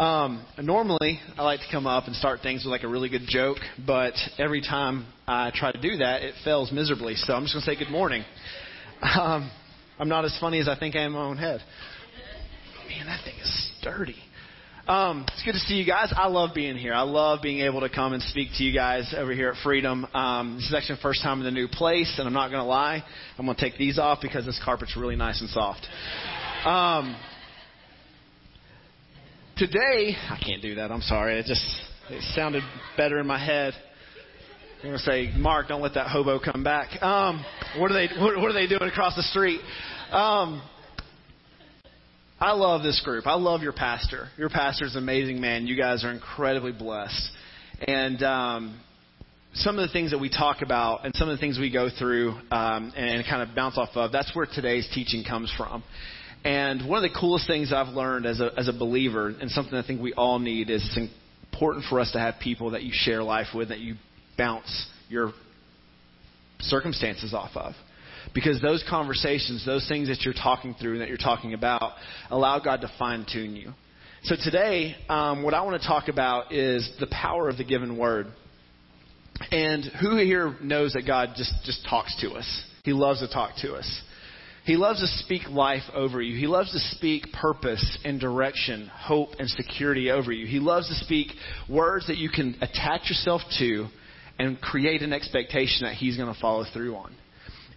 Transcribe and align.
Um, 0.00 0.42
normally, 0.56 1.20
I 1.36 1.42
like 1.42 1.60
to 1.60 1.66
come 1.70 1.86
up 1.86 2.06
and 2.06 2.16
start 2.16 2.40
things 2.40 2.64
with 2.64 2.72
like 2.72 2.84
a 2.84 2.88
really 2.88 3.10
good 3.10 3.26
joke, 3.28 3.58
but 3.86 4.14
every 4.38 4.62
time 4.62 5.04
I 5.28 5.52
try 5.54 5.72
to 5.72 5.78
do 5.78 5.98
that, 5.98 6.22
it 6.22 6.36
fails 6.42 6.72
miserably. 6.72 7.16
So 7.16 7.34
I'm 7.34 7.42
just 7.42 7.52
going 7.52 7.62
to 7.66 7.70
say 7.70 7.78
good 7.78 7.92
morning. 7.92 8.24
Um, 9.02 9.50
I'm 9.98 10.08
not 10.08 10.24
as 10.24 10.34
funny 10.40 10.58
as 10.58 10.68
I 10.68 10.78
think 10.78 10.96
I 10.96 11.00
am 11.00 11.08
in 11.08 11.12
my 11.12 11.24
own 11.24 11.36
head. 11.36 11.60
Man, 12.88 13.06
that 13.08 13.22
thing 13.24 13.34
is 13.42 13.70
sturdy. 13.78 14.16
Um, 14.88 15.26
it's 15.28 15.42
good 15.44 15.52
to 15.52 15.58
see 15.58 15.74
you 15.74 15.86
guys. 15.86 16.10
I 16.16 16.28
love 16.28 16.54
being 16.54 16.78
here. 16.78 16.94
I 16.94 17.02
love 17.02 17.40
being 17.42 17.60
able 17.60 17.80
to 17.80 17.90
come 17.90 18.14
and 18.14 18.22
speak 18.22 18.48
to 18.56 18.64
you 18.64 18.74
guys 18.74 19.14
over 19.14 19.34
here 19.34 19.50
at 19.50 19.62
Freedom. 19.62 20.06
Um, 20.14 20.54
this 20.56 20.64
is 20.64 20.74
actually 20.74 20.96
the 20.96 21.02
first 21.02 21.22
time 21.22 21.40
in 21.40 21.44
the 21.44 21.50
new 21.50 21.68
place, 21.68 22.14
and 22.18 22.26
I'm 22.26 22.32
not 22.32 22.48
going 22.48 22.62
to 22.62 22.68
lie. 22.68 23.04
I'm 23.36 23.44
going 23.44 23.54
to 23.54 23.62
take 23.62 23.76
these 23.76 23.98
off 23.98 24.20
because 24.22 24.46
this 24.46 24.58
carpet's 24.64 24.96
really 24.96 25.16
nice 25.16 25.42
and 25.42 25.50
soft. 25.50 25.86
Um, 26.64 27.16
today, 29.60 30.16
I 30.30 30.38
can't 30.42 30.62
do 30.62 30.76
that. 30.76 30.90
I'm 30.90 31.02
sorry. 31.02 31.38
It 31.38 31.44
just 31.44 31.62
it 32.08 32.22
sounded 32.34 32.62
better 32.96 33.20
in 33.20 33.26
my 33.26 33.38
head. 33.38 33.74
I'm 34.82 34.92
to 34.92 34.98
say, 34.98 35.30
Mark, 35.36 35.68
don't 35.68 35.82
let 35.82 35.92
that 35.94 36.06
hobo 36.06 36.40
come 36.40 36.64
back. 36.64 37.02
Um, 37.02 37.44
what 37.76 37.90
are 37.90 37.94
they? 37.94 38.08
What, 38.18 38.38
what, 38.38 38.50
are 38.50 38.54
they 38.54 38.66
doing 38.66 38.88
across 38.90 39.14
the 39.16 39.22
street? 39.22 39.60
Um, 40.10 40.62
I 42.40 42.52
love 42.52 42.82
this 42.82 43.02
group. 43.04 43.26
I 43.26 43.34
love 43.34 43.60
your 43.60 43.74
pastor. 43.74 44.28
Your 44.38 44.48
pastor 44.48 44.86
is 44.86 44.96
an 44.96 45.02
amazing 45.02 45.42
man. 45.42 45.66
You 45.66 45.76
guys 45.76 46.04
are 46.04 46.10
incredibly 46.10 46.72
blessed, 46.72 47.28
and 47.86 48.22
um, 48.22 48.80
some 49.52 49.78
of 49.78 49.86
the 49.86 49.92
things 49.92 50.12
that 50.12 50.18
we 50.18 50.30
talk 50.30 50.62
about 50.62 51.04
and 51.04 51.14
some 51.16 51.28
of 51.28 51.36
the 51.36 51.40
things 51.40 51.58
we 51.58 51.70
go 51.70 51.90
through 51.98 52.30
um, 52.50 52.94
and 52.96 53.22
kind 53.28 53.46
of 53.46 53.54
bounce 53.54 53.76
off 53.76 53.90
of. 53.94 54.10
That's 54.10 54.34
where 54.34 54.46
today's 54.46 54.88
teaching 54.94 55.22
comes 55.22 55.52
from. 55.54 55.84
And 56.44 56.88
one 56.88 57.04
of 57.04 57.10
the 57.10 57.18
coolest 57.18 57.46
things 57.46 57.72
I've 57.72 57.94
learned 57.94 58.24
as 58.24 58.40
a, 58.40 58.50
as 58.56 58.68
a 58.68 58.72
believer, 58.72 59.28
and 59.28 59.50
something 59.50 59.74
I 59.74 59.86
think 59.86 60.00
we 60.00 60.14
all 60.14 60.38
need, 60.38 60.70
is 60.70 60.82
it's 60.86 61.10
important 61.52 61.84
for 61.90 62.00
us 62.00 62.12
to 62.12 62.18
have 62.18 62.34
people 62.42 62.70
that 62.70 62.82
you 62.82 62.92
share 62.94 63.22
life 63.22 63.48
with, 63.54 63.68
that 63.68 63.80
you 63.80 63.96
bounce 64.38 64.88
your 65.08 65.32
circumstances 66.60 67.34
off 67.34 67.50
of. 67.56 67.74
Because 68.32 68.60
those 68.62 68.84
conversations, 68.88 69.66
those 69.66 69.86
things 69.88 70.08
that 70.08 70.22
you're 70.22 70.34
talking 70.34 70.74
through 70.80 70.92
and 70.92 71.00
that 71.02 71.08
you're 71.08 71.18
talking 71.18 71.52
about, 71.52 71.92
allow 72.30 72.58
God 72.58 72.82
to 72.82 72.92
fine 72.98 73.26
tune 73.30 73.56
you. 73.56 73.72
So 74.22 74.36
today, 74.42 74.96
um, 75.08 75.42
what 75.42 75.54
I 75.54 75.62
want 75.62 75.80
to 75.80 75.86
talk 75.86 76.08
about 76.08 76.52
is 76.52 76.90
the 77.00 77.06
power 77.06 77.48
of 77.48 77.56
the 77.56 77.64
given 77.64 77.96
word. 77.96 78.26
And 79.50 79.84
who 80.00 80.18
here 80.18 80.54
knows 80.62 80.92
that 80.92 81.06
God 81.06 81.30
just, 81.36 81.52
just 81.64 81.86
talks 81.88 82.14
to 82.20 82.32
us? 82.32 82.64
He 82.84 82.92
loves 82.92 83.20
to 83.20 83.28
talk 83.28 83.56
to 83.62 83.74
us. 83.74 84.02
He 84.64 84.76
loves 84.76 85.00
to 85.00 85.06
speak 85.24 85.48
life 85.48 85.82
over 85.94 86.20
you. 86.20 86.36
He 86.36 86.46
loves 86.46 86.70
to 86.72 86.78
speak 86.96 87.32
purpose 87.32 87.98
and 88.04 88.20
direction, 88.20 88.90
hope 88.92 89.30
and 89.38 89.48
security 89.48 90.10
over 90.10 90.32
you. 90.32 90.46
He 90.46 90.58
loves 90.58 90.88
to 90.88 90.94
speak 91.04 91.28
words 91.68 92.06
that 92.08 92.18
you 92.18 92.28
can 92.28 92.56
attach 92.60 93.08
yourself 93.08 93.40
to 93.58 93.88
and 94.38 94.60
create 94.60 95.02
an 95.02 95.12
expectation 95.12 95.86
that 95.86 95.94
He's 95.94 96.16
going 96.16 96.32
to 96.32 96.40
follow 96.40 96.64
through 96.72 96.96
on. 96.96 97.14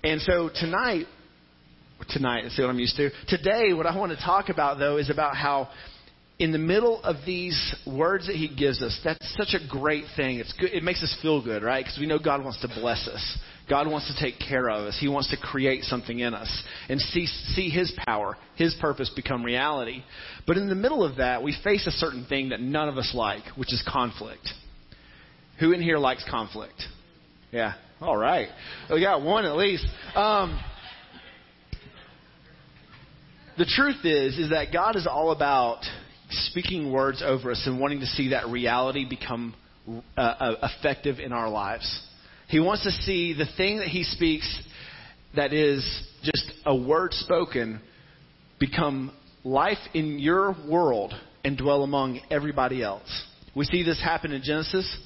And 0.03 0.21
so 0.21 0.49
tonight, 0.53 1.05
tonight, 2.09 2.49
see 2.51 2.61
what 2.61 2.69
I'm 2.69 2.79
used 2.79 2.97
to? 2.97 3.09
Today, 3.27 3.73
what 3.73 3.85
I 3.85 3.97
want 3.97 4.11
to 4.11 4.23
talk 4.23 4.49
about, 4.49 4.77
though, 4.77 4.97
is 4.97 5.09
about 5.09 5.35
how 5.35 5.69
in 6.39 6.51
the 6.51 6.57
middle 6.57 7.01
of 7.03 7.17
these 7.25 7.75
words 7.85 8.27
that 8.27 8.35
he 8.35 8.53
gives 8.53 8.81
us, 8.81 8.99
that's 9.03 9.35
such 9.37 9.53
a 9.53 9.67
great 9.67 10.05
thing. 10.15 10.39
It's 10.39 10.53
good. 10.53 10.71
It 10.73 10.83
makes 10.83 11.03
us 11.03 11.15
feel 11.21 11.43
good, 11.43 11.63
right? 11.63 11.83
Because 11.85 11.99
we 11.99 12.07
know 12.07 12.17
God 12.17 12.43
wants 12.43 12.59
to 12.61 12.67
bless 12.67 13.07
us. 13.07 13.37
God 13.69 13.87
wants 13.87 14.13
to 14.13 14.19
take 14.21 14.39
care 14.39 14.69
of 14.69 14.87
us. 14.87 14.97
He 14.99 15.07
wants 15.07 15.29
to 15.29 15.37
create 15.37 15.83
something 15.83 16.19
in 16.19 16.33
us 16.33 16.63
and 16.89 16.99
see, 16.99 17.27
see 17.27 17.69
His 17.69 17.93
power, 18.05 18.35
His 18.55 18.75
purpose 18.81 19.11
become 19.15 19.43
reality. 19.43 20.03
But 20.45 20.57
in 20.57 20.67
the 20.67 20.75
middle 20.75 21.03
of 21.03 21.17
that, 21.17 21.43
we 21.43 21.55
face 21.63 21.87
a 21.87 21.91
certain 21.91 22.25
thing 22.25 22.49
that 22.49 22.59
none 22.59 22.89
of 22.89 22.97
us 22.97 23.11
like, 23.13 23.43
which 23.55 23.71
is 23.71 23.83
conflict. 23.87 24.49
Who 25.59 25.71
in 25.71 25.81
here 25.81 25.97
likes 25.97 26.25
conflict? 26.29 26.81
Yeah. 27.51 27.75
All 28.01 28.17
right. 28.17 28.49
We 28.91 28.99
got 29.01 29.21
one 29.21 29.45
at 29.45 29.55
least. 29.55 29.85
Um, 30.15 30.59
the 33.57 33.65
truth 33.65 34.03
is, 34.03 34.37
is 34.39 34.49
that 34.49 34.73
God 34.73 34.95
is 34.95 35.07
all 35.07 35.31
about 35.31 35.83
speaking 36.49 36.91
words 36.91 37.23
over 37.25 37.51
us 37.51 37.63
and 37.65 37.79
wanting 37.79 37.99
to 37.99 38.05
see 38.05 38.29
that 38.29 38.47
reality 38.47 39.05
become 39.07 39.55
uh, 39.87 40.21
uh, 40.21 40.55
effective 40.63 41.19
in 41.19 41.31
our 41.31 41.49
lives. 41.49 42.01
He 42.47 42.59
wants 42.59 42.83
to 42.83 42.91
see 42.91 43.33
the 43.33 43.47
thing 43.57 43.79
that 43.79 43.87
he 43.87 44.03
speaks 44.03 44.61
that 45.35 45.53
is 45.53 45.83
just 46.23 46.51
a 46.65 46.75
word 46.75 47.13
spoken 47.13 47.81
become 48.59 49.11
life 49.43 49.79
in 49.93 50.19
your 50.19 50.55
world 50.69 51.13
and 51.43 51.57
dwell 51.57 51.83
among 51.83 52.21
everybody 52.29 52.81
else. 52.81 53.23
We 53.55 53.65
see 53.65 53.83
this 53.83 54.01
happen 54.01 54.31
in 54.31 54.41
Genesis. 54.41 54.97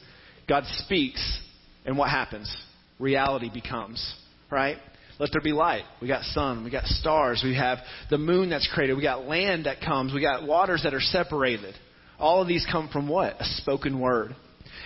God 0.48 0.64
speaks, 0.68 1.40
and 1.86 1.98
what 1.98 2.10
happens? 2.10 2.56
Reality 3.00 3.50
becomes, 3.54 4.16
right? 4.52 4.78
Let 5.20 5.32
there 5.32 5.42
be 5.42 5.52
light. 5.52 5.84
We 6.02 6.08
got 6.08 6.24
sun. 6.24 6.64
We 6.64 6.70
got 6.70 6.86
stars. 6.86 7.42
We 7.44 7.56
have 7.56 7.80
the 8.10 8.18
moon 8.18 8.50
that's 8.50 8.70
created. 8.74 8.96
We 8.96 9.02
got 9.02 9.28
land 9.28 9.66
that 9.66 9.82
comes. 9.82 10.14
We 10.14 10.22
got 10.22 10.48
waters 10.48 10.82
that 10.84 10.94
are 10.94 11.02
separated. 11.02 11.76
All 12.20 12.42
of 12.42 12.48
these 12.48 12.66
come 12.72 12.90
from 12.92 13.08
what? 13.08 13.34
A 13.40 13.46
spoken 13.62 14.00
word. 14.00 14.36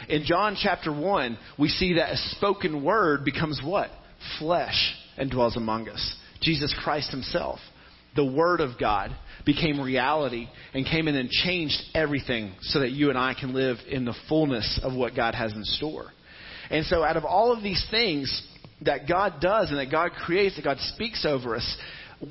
In 0.07 0.23
John 0.25 0.57
chapter 0.61 0.91
1, 0.91 1.37
we 1.59 1.67
see 1.67 1.93
that 1.93 2.13
a 2.13 2.17
spoken 2.35 2.83
word 2.83 3.25
becomes 3.25 3.61
what? 3.63 3.89
Flesh 4.39 4.93
and 5.17 5.29
dwells 5.29 5.57
among 5.57 5.89
us. 5.89 6.15
Jesus 6.41 6.75
Christ 6.83 7.11
himself, 7.11 7.59
the 8.15 8.25
Word 8.25 8.61
of 8.61 8.79
God, 8.79 9.15
became 9.45 9.79
reality 9.79 10.47
and 10.73 10.85
came 10.85 11.07
in 11.07 11.15
and 11.15 11.29
changed 11.29 11.79
everything 11.93 12.53
so 12.61 12.79
that 12.79 12.91
you 12.91 13.09
and 13.09 13.17
I 13.17 13.35
can 13.39 13.53
live 13.53 13.77
in 13.87 14.05
the 14.05 14.15
fullness 14.27 14.79
of 14.83 14.93
what 14.93 15.15
God 15.15 15.35
has 15.35 15.53
in 15.53 15.63
store. 15.63 16.11
And 16.69 16.85
so, 16.85 17.03
out 17.03 17.17
of 17.17 17.25
all 17.25 17.51
of 17.51 17.63
these 17.63 17.85
things 17.91 18.47
that 18.81 19.07
God 19.07 19.35
does 19.41 19.69
and 19.69 19.79
that 19.79 19.91
God 19.91 20.11
creates, 20.11 20.55
that 20.55 20.63
God 20.63 20.77
speaks 20.93 21.25
over 21.25 21.55
us, 21.55 21.77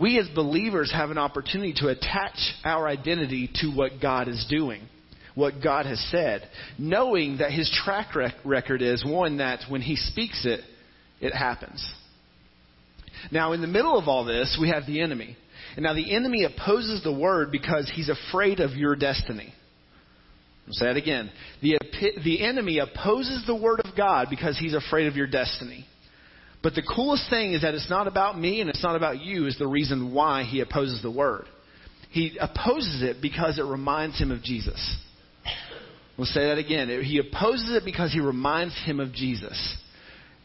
we 0.00 0.18
as 0.18 0.28
believers 0.34 0.92
have 0.92 1.10
an 1.10 1.18
opportunity 1.18 1.74
to 1.76 1.88
attach 1.88 2.38
our 2.64 2.86
identity 2.86 3.50
to 3.56 3.68
what 3.68 4.00
God 4.00 4.28
is 4.28 4.46
doing 4.48 4.82
what 5.34 5.62
God 5.62 5.86
has 5.86 6.00
said, 6.10 6.48
knowing 6.78 7.38
that 7.38 7.52
his 7.52 7.70
track 7.84 8.14
record 8.44 8.82
is 8.82 9.04
one 9.04 9.38
that 9.38 9.60
when 9.68 9.80
he 9.80 9.96
speaks 9.96 10.44
it, 10.44 10.60
it 11.20 11.32
happens. 11.32 11.84
Now, 13.30 13.52
in 13.52 13.60
the 13.60 13.66
middle 13.66 13.98
of 13.98 14.08
all 14.08 14.24
this, 14.24 14.58
we 14.60 14.70
have 14.70 14.86
the 14.86 15.00
enemy. 15.00 15.36
And 15.76 15.84
now 15.84 15.94
the 15.94 16.14
enemy 16.14 16.44
opposes 16.44 17.02
the 17.02 17.12
word 17.12 17.50
because 17.52 17.90
he's 17.94 18.10
afraid 18.10 18.60
of 18.60 18.72
your 18.72 18.96
destiny. 18.96 19.54
I'll 20.66 20.72
say 20.72 20.90
it 20.90 20.96
again. 20.96 21.30
The, 21.62 21.78
the 22.24 22.44
enemy 22.44 22.78
opposes 22.78 23.44
the 23.46 23.56
word 23.56 23.80
of 23.84 23.96
God 23.96 24.28
because 24.30 24.58
he's 24.58 24.74
afraid 24.74 25.06
of 25.06 25.16
your 25.16 25.26
destiny. 25.26 25.86
But 26.62 26.74
the 26.74 26.82
coolest 26.82 27.30
thing 27.30 27.52
is 27.52 27.62
that 27.62 27.74
it's 27.74 27.88
not 27.88 28.06
about 28.06 28.38
me 28.38 28.60
and 28.60 28.68
it's 28.68 28.82
not 28.82 28.96
about 28.96 29.20
you 29.20 29.46
is 29.46 29.58
the 29.58 29.66
reason 29.66 30.12
why 30.12 30.44
he 30.44 30.60
opposes 30.60 31.00
the 31.02 31.10
word. 31.10 31.46
He 32.10 32.36
opposes 32.38 33.02
it 33.02 33.22
because 33.22 33.58
it 33.58 33.64
reminds 33.64 34.20
him 34.20 34.30
of 34.30 34.42
Jesus. 34.42 34.96
We'll 36.18 36.26
say 36.26 36.48
that 36.48 36.58
again. 36.58 36.88
He 37.02 37.18
opposes 37.18 37.70
it 37.76 37.84
because 37.84 38.12
he 38.12 38.20
reminds 38.20 38.76
him 38.84 39.00
of 39.00 39.12
Jesus. 39.12 39.76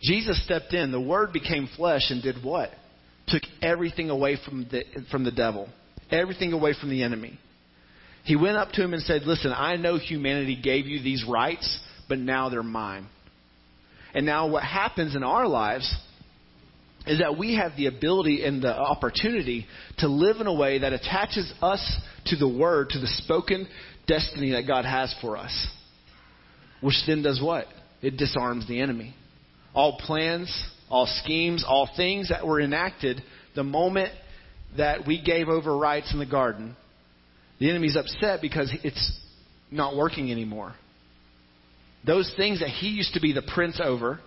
Jesus 0.01 0.41
stepped 0.45 0.73
in. 0.73 0.91
The 0.91 1.01
Word 1.01 1.33
became 1.33 1.67
flesh 1.75 2.11
and 2.11 2.21
did 2.21 2.43
what? 2.43 2.69
Took 3.27 3.41
everything 3.61 4.09
away 4.09 4.37
from 4.45 4.67
the, 4.71 4.83
from 5.11 5.25
the 5.25 5.31
devil, 5.31 5.67
everything 6.11 6.53
away 6.53 6.75
from 6.79 6.91
the 6.91 7.03
enemy. 7.03 7.39
He 8.23 8.35
went 8.35 8.57
up 8.57 8.71
to 8.73 8.83
him 8.83 8.93
and 8.93 9.03
said, 9.03 9.23
Listen, 9.23 9.51
I 9.55 9.75
know 9.75 9.97
humanity 9.97 10.59
gave 10.61 10.85
you 10.85 11.01
these 11.01 11.25
rights, 11.27 11.79
but 12.07 12.19
now 12.19 12.49
they're 12.49 12.63
mine. 12.63 13.07
And 14.13 14.25
now 14.25 14.47
what 14.47 14.63
happens 14.63 15.15
in 15.15 15.23
our 15.23 15.47
lives 15.47 15.93
is 17.07 17.19
that 17.19 17.37
we 17.37 17.55
have 17.55 17.73
the 17.77 17.87
ability 17.87 18.43
and 18.43 18.61
the 18.61 18.75
opportunity 18.75 19.67
to 19.99 20.07
live 20.07 20.37
in 20.41 20.47
a 20.47 20.53
way 20.53 20.79
that 20.79 20.93
attaches 20.93 21.51
us 21.61 21.99
to 22.25 22.35
the 22.35 22.47
Word, 22.47 22.89
to 22.89 22.99
the 22.99 23.07
spoken 23.07 23.67
destiny 24.07 24.51
that 24.51 24.67
God 24.67 24.85
has 24.85 25.13
for 25.21 25.37
us. 25.37 25.67
Which 26.81 26.95
then 27.07 27.21
does 27.21 27.41
what? 27.41 27.67
It 28.01 28.17
disarms 28.17 28.67
the 28.67 28.81
enemy. 28.81 29.15
All 29.73 29.97
plans, 29.97 30.51
all 30.89 31.07
schemes, 31.23 31.65
all 31.67 31.89
things 31.95 32.29
that 32.29 32.45
were 32.45 32.61
enacted 32.61 33.21
the 33.55 33.63
moment 33.63 34.11
that 34.77 35.07
we 35.07 35.21
gave 35.21 35.47
over 35.47 35.75
rights 35.77 36.11
in 36.13 36.19
the 36.19 36.25
garden, 36.25 36.75
the 37.59 37.69
enemy's 37.69 37.95
upset 37.95 38.41
because 38.41 38.71
it's 38.83 39.19
not 39.71 39.95
working 39.95 40.31
anymore. 40.31 40.73
Those 42.05 42.31
things 42.37 42.59
that 42.59 42.69
he 42.69 42.89
used 42.89 43.13
to 43.13 43.19
be 43.19 43.33
the 43.33 43.41
prince 43.41 43.79
over 43.83 44.19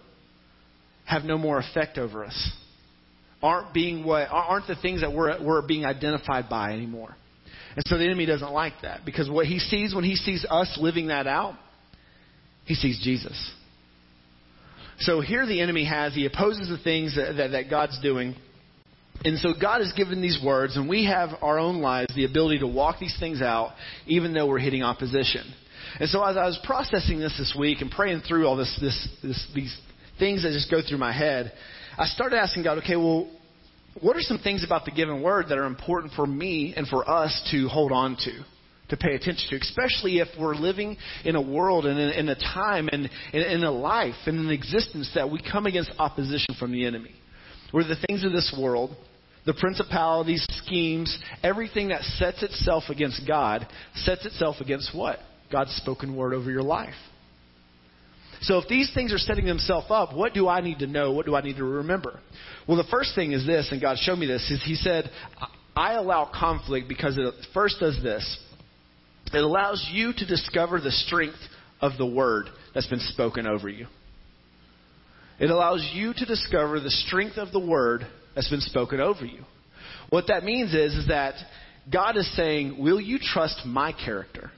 have 1.05 1.25
no 1.25 1.39
more 1.39 1.59
effect 1.59 1.99
over 1.99 2.25
us. 2.25 2.51
Aren't 3.43 3.73
being 3.73 4.05
what 4.05 4.29
aren't 4.31 4.67
the 4.67 4.77
things 4.77 5.03
that 5.03 5.13
we're, 5.13 5.43
we're 5.43 5.67
being 5.67 5.85
identified 5.85 6.49
by 6.49 6.73
anymore. 6.73 7.15
And 7.77 7.85
so 7.87 7.97
the 7.97 8.05
enemy 8.05 8.27
doesn't 8.27 8.51
like 8.51 8.73
that 8.83 9.05
because 9.05 9.31
what 9.31 9.47
he 9.47 9.61
sees 9.61 9.95
when 9.95 10.05
he 10.05 10.17
sees 10.17 10.45
us 10.51 10.77
living 10.81 11.09
that 11.09 11.27
out, 11.29 11.55
he 12.65 12.75
sees 12.75 13.01
Jesus. 13.03 13.53
So 15.01 15.21
here 15.21 15.47
the 15.47 15.61
enemy 15.61 15.85
has, 15.85 16.15
he 16.15 16.27
opposes 16.27 16.69
the 16.69 16.83
things 16.83 17.15
that, 17.15 17.35
that, 17.37 17.49
that 17.53 17.71
God's 17.71 18.01
doing. 18.03 18.35
And 19.25 19.39
so 19.39 19.51
God 19.61 19.81
has 19.81 19.93
given 19.97 20.21
these 20.21 20.41
words, 20.45 20.77
and 20.77 20.89
we 20.89 21.07
have 21.07 21.31
our 21.41 21.59
own 21.59 21.81
lives 21.81 22.15
the 22.15 22.25
ability 22.25 22.61
to 22.61 22.67
walk 22.67 22.99
these 22.99 23.17
things 23.19 23.41
out, 23.41 23.75
even 24.07 24.33
though 24.33 24.47
we're 24.47 24.59
hitting 24.59 24.83
opposition. 24.83 25.45
And 26.01 26.09
so 26.09 26.23
as 26.23 26.37
I 26.37 26.47
was 26.47 26.59
processing 26.65 27.19
this 27.19 27.37
this 27.39 27.57
week 27.59 27.81
and 27.81 27.91
praying 27.91 28.23
through 28.27 28.47
all 28.47 28.57
this, 28.57 28.77
this, 28.81 29.09
this, 29.23 29.49
these 29.55 29.81
things 30.19 30.43
that 30.43 30.51
just 30.51 30.71
go 30.71 30.81
through 30.87 30.99
my 30.99 31.13
head, 31.13 31.53
I 31.99 32.07
started 32.07 32.37
asking 32.37 32.63
God, 32.63 32.79
okay, 32.79 32.97
well, 32.97 33.31
what 34.01 34.17
are 34.17 34.21
some 34.21 34.39
things 34.39 34.65
about 34.65 34.85
the 34.85 34.93
given 34.93 35.23
word 35.23 35.47
that 35.49 35.59
are 35.59 35.67
important 35.67 36.13
for 36.15 36.27
me 36.27 36.73
and 36.77 36.87
for 36.87 37.09
us 37.09 37.49
to 37.51 37.69
hold 37.69 37.93
on 37.93 38.17
to? 38.25 38.45
to 38.89 38.97
pay 38.97 39.15
attention 39.15 39.51
to, 39.51 39.57
especially 39.57 40.19
if 40.19 40.29
we're 40.41 40.55
living 40.55 40.97
in 41.25 41.37
a 41.37 41.43
world 41.43 41.85
and 41.85 41.99
in, 41.99 42.09
in 42.11 42.29
a 42.31 42.35
time 42.35 42.89
and 42.91 43.11
in, 43.35 43.63
a 43.63 43.71
life 43.71 44.15
and 44.27 44.39
an 44.39 44.51
existence 44.51 45.11
that 45.15 45.31
we 45.31 45.41
come 45.43 45.67
against 45.67 45.91
opposition 45.99 46.55
from 46.59 46.73
the 46.73 46.87
enemy. 46.87 47.15
Where 47.71 47.85
the 47.85 47.97
things 48.07 48.25
of 48.25 48.33
this 48.33 48.55
world, 48.59 48.97
the 49.45 49.53
principalities, 49.53 50.47
schemes, 50.65 51.19
everything 51.43 51.89
that 51.89 52.03
sets 52.03 52.43
itself 52.43 52.85
against 52.89 53.27
God, 53.29 53.67
sets 53.95 54.25
itself 54.25 54.57
against 54.61 54.97
what? 54.97 55.19
God's 55.53 55.75
spoken 55.77 56.17
word 56.17 56.33
over 56.33 56.51
your 56.51 56.63
life. 56.63 56.95
So 58.43 58.59
if 58.59 58.69
these 58.69 58.93
things 58.95 59.13
are 59.13 59.19
setting 59.19 59.47
themselves 59.47 59.87
up, 59.91 60.15
what 60.15 60.35
do 60.35 60.49
I 60.49 60.61
need 60.61 60.79
to 60.81 60.87
know? 60.87 61.13
What 61.13 61.27
do 61.27 61.35
I 61.35 61.41
need 61.41 61.57
to 61.57 61.65
remember? 61.65 62.21
Well, 62.67 62.77
the 62.77 62.89
first 62.91 63.15
thing 63.15 63.33
is 63.33 63.47
this, 63.47 63.69
and 63.73 63.81
God 63.81 63.97
showed 63.99 64.19
me 64.19 64.27
this, 64.27 64.51
is 64.51 64.63
He 64.65 64.75
said, 64.75 65.11
I 65.77 65.95
allow 65.95 66.31
conflict 66.33 66.89
because 66.89 67.17
it 67.19 67.35
first 67.55 67.77
does 67.81 68.01
this. 68.03 68.39
It 69.33 69.39
allows 69.39 69.87
you 69.93 70.13
to 70.17 70.27
discover 70.27 70.81
the 70.81 70.91
strength 70.91 71.39
of 71.81 71.93
the 71.99 72.07
word 72.07 72.49
that's 72.75 72.87
been 72.87 73.01
spoken 73.01 73.47
over 73.47 73.69
you. 73.69 73.87
It 75.39 75.51
allows 75.51 75.89
you 75.95 76.13
to 76.15 76.25
discover 76.25 76.81
the 76.81 76.91
strength 76.91 77.37
of 77.37 77.53
the 77.53 77.61
word 77.61 78.07
that's 78.35 78.51
been 78.51 78.61
spoken 78.61 79.01
over 79.01 79.25
you. 79.25 79.45
What 80.11 80.29
that 80.29 80.45
means 80.45 80.75
is, 80.75 80.95
is 80.95 81.09
that 81.09 81.35
God 81.93 82.17
is 82.17 82.35
saying, 82.37 82.83
Will 82.83 83.01
you 83.01 83.19
trust 83.21 83.61
my 83.65 83.93
character? 83.93 84.51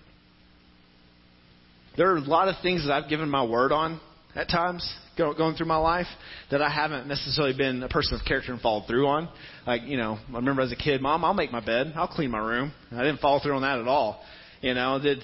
There 1.96 2.12
are 2.12 2.16
a 2.16 2.20
lot 2.20 2.48
of 2.48 2.56
things 2.62 2.86
that 2.86 2.92
I've 2.92 3.08
given 3.08 3.28
my 3.28 3.44
word 3.44 3.72
on 3.72 4.00
at 4.34 4.48
times 4.48 4.88
going 5.16 5.54
through 5.54 5.66
my 5.66 5.76
life 5.76 6.06
that 6.50 6.62
I 6.62 6.70
haven't 6.70 7.06
necessarily 7.06 7.54
been 7.54 7.82
a 7.82 7.88
person 7.88 8.18
of 8.18 8.24
character 8.24 8.52
and 8.52 8.60
followed 8.60 8.86
through 8.86 9.06
on. 9.06 9.28
Like, 9.66 9.82
you 9.82 9.96
know, 9.96 10.18
I 10.30 10.36
remember 10.36 10.62
as 10.62 10.72
a 10.72 10.76
kid, 10.76 11.02
Mom, 11.02 11.24
I'll 11.24 11.34
make 11.34 11.52
my 11.52 11.64
bed. 11.64 11.92
I'll 11.96 12.08
clean 12.08 12.30
my 12.30 12.38
room. 12.38 12.72
I 12.92 13.02
didn't 13.02 13.20
follow 13.20 13.40
through 13.40 13.56
on 13.56 13.62
that 13.62 13.78
at 13.78 13.88
all. 13.88 14.22
You 14.62 14.74
know, 14.74 14.98
that 14.98 15.18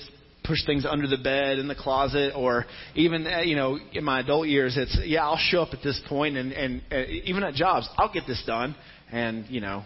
push 0.45 0.65
things 0.65 0.87
under 0.89 1.07
the 1.07 1.17
bed, 1.17 1.59
in 1.59 1.69
the 1.69 1.75
closet, 1.75 2.33
or 2.37 2.67
even 2.95 3.27
uh, 3.27 3.41
you 3.41 3.57
know 3.57 3.79
in 3.93 4.05
my 4.05 4.21
adult 4.21 4.47
years, 4.47 4.77
it's 4.77 4.97
yeah 5.05 5.25
I'll 5.25 5.37
show 5.39 5.63
up 5.63 5.75
at 5.75 5.83
this 5.83 6.01
point, 6.09 6.37
and 6.37 6.53
and 6.53 6.83
uh, 6.91 7.03
even 7.25 7.43
at 7.43 7.55
jobs 7.55 7.89
I'll 7.97 8.13
get 8.13 8.27
this 8.27 8.43
done, 8.47 8.75
and 9.11 9.47
you 9.49 9.61
know, 9.61 9.85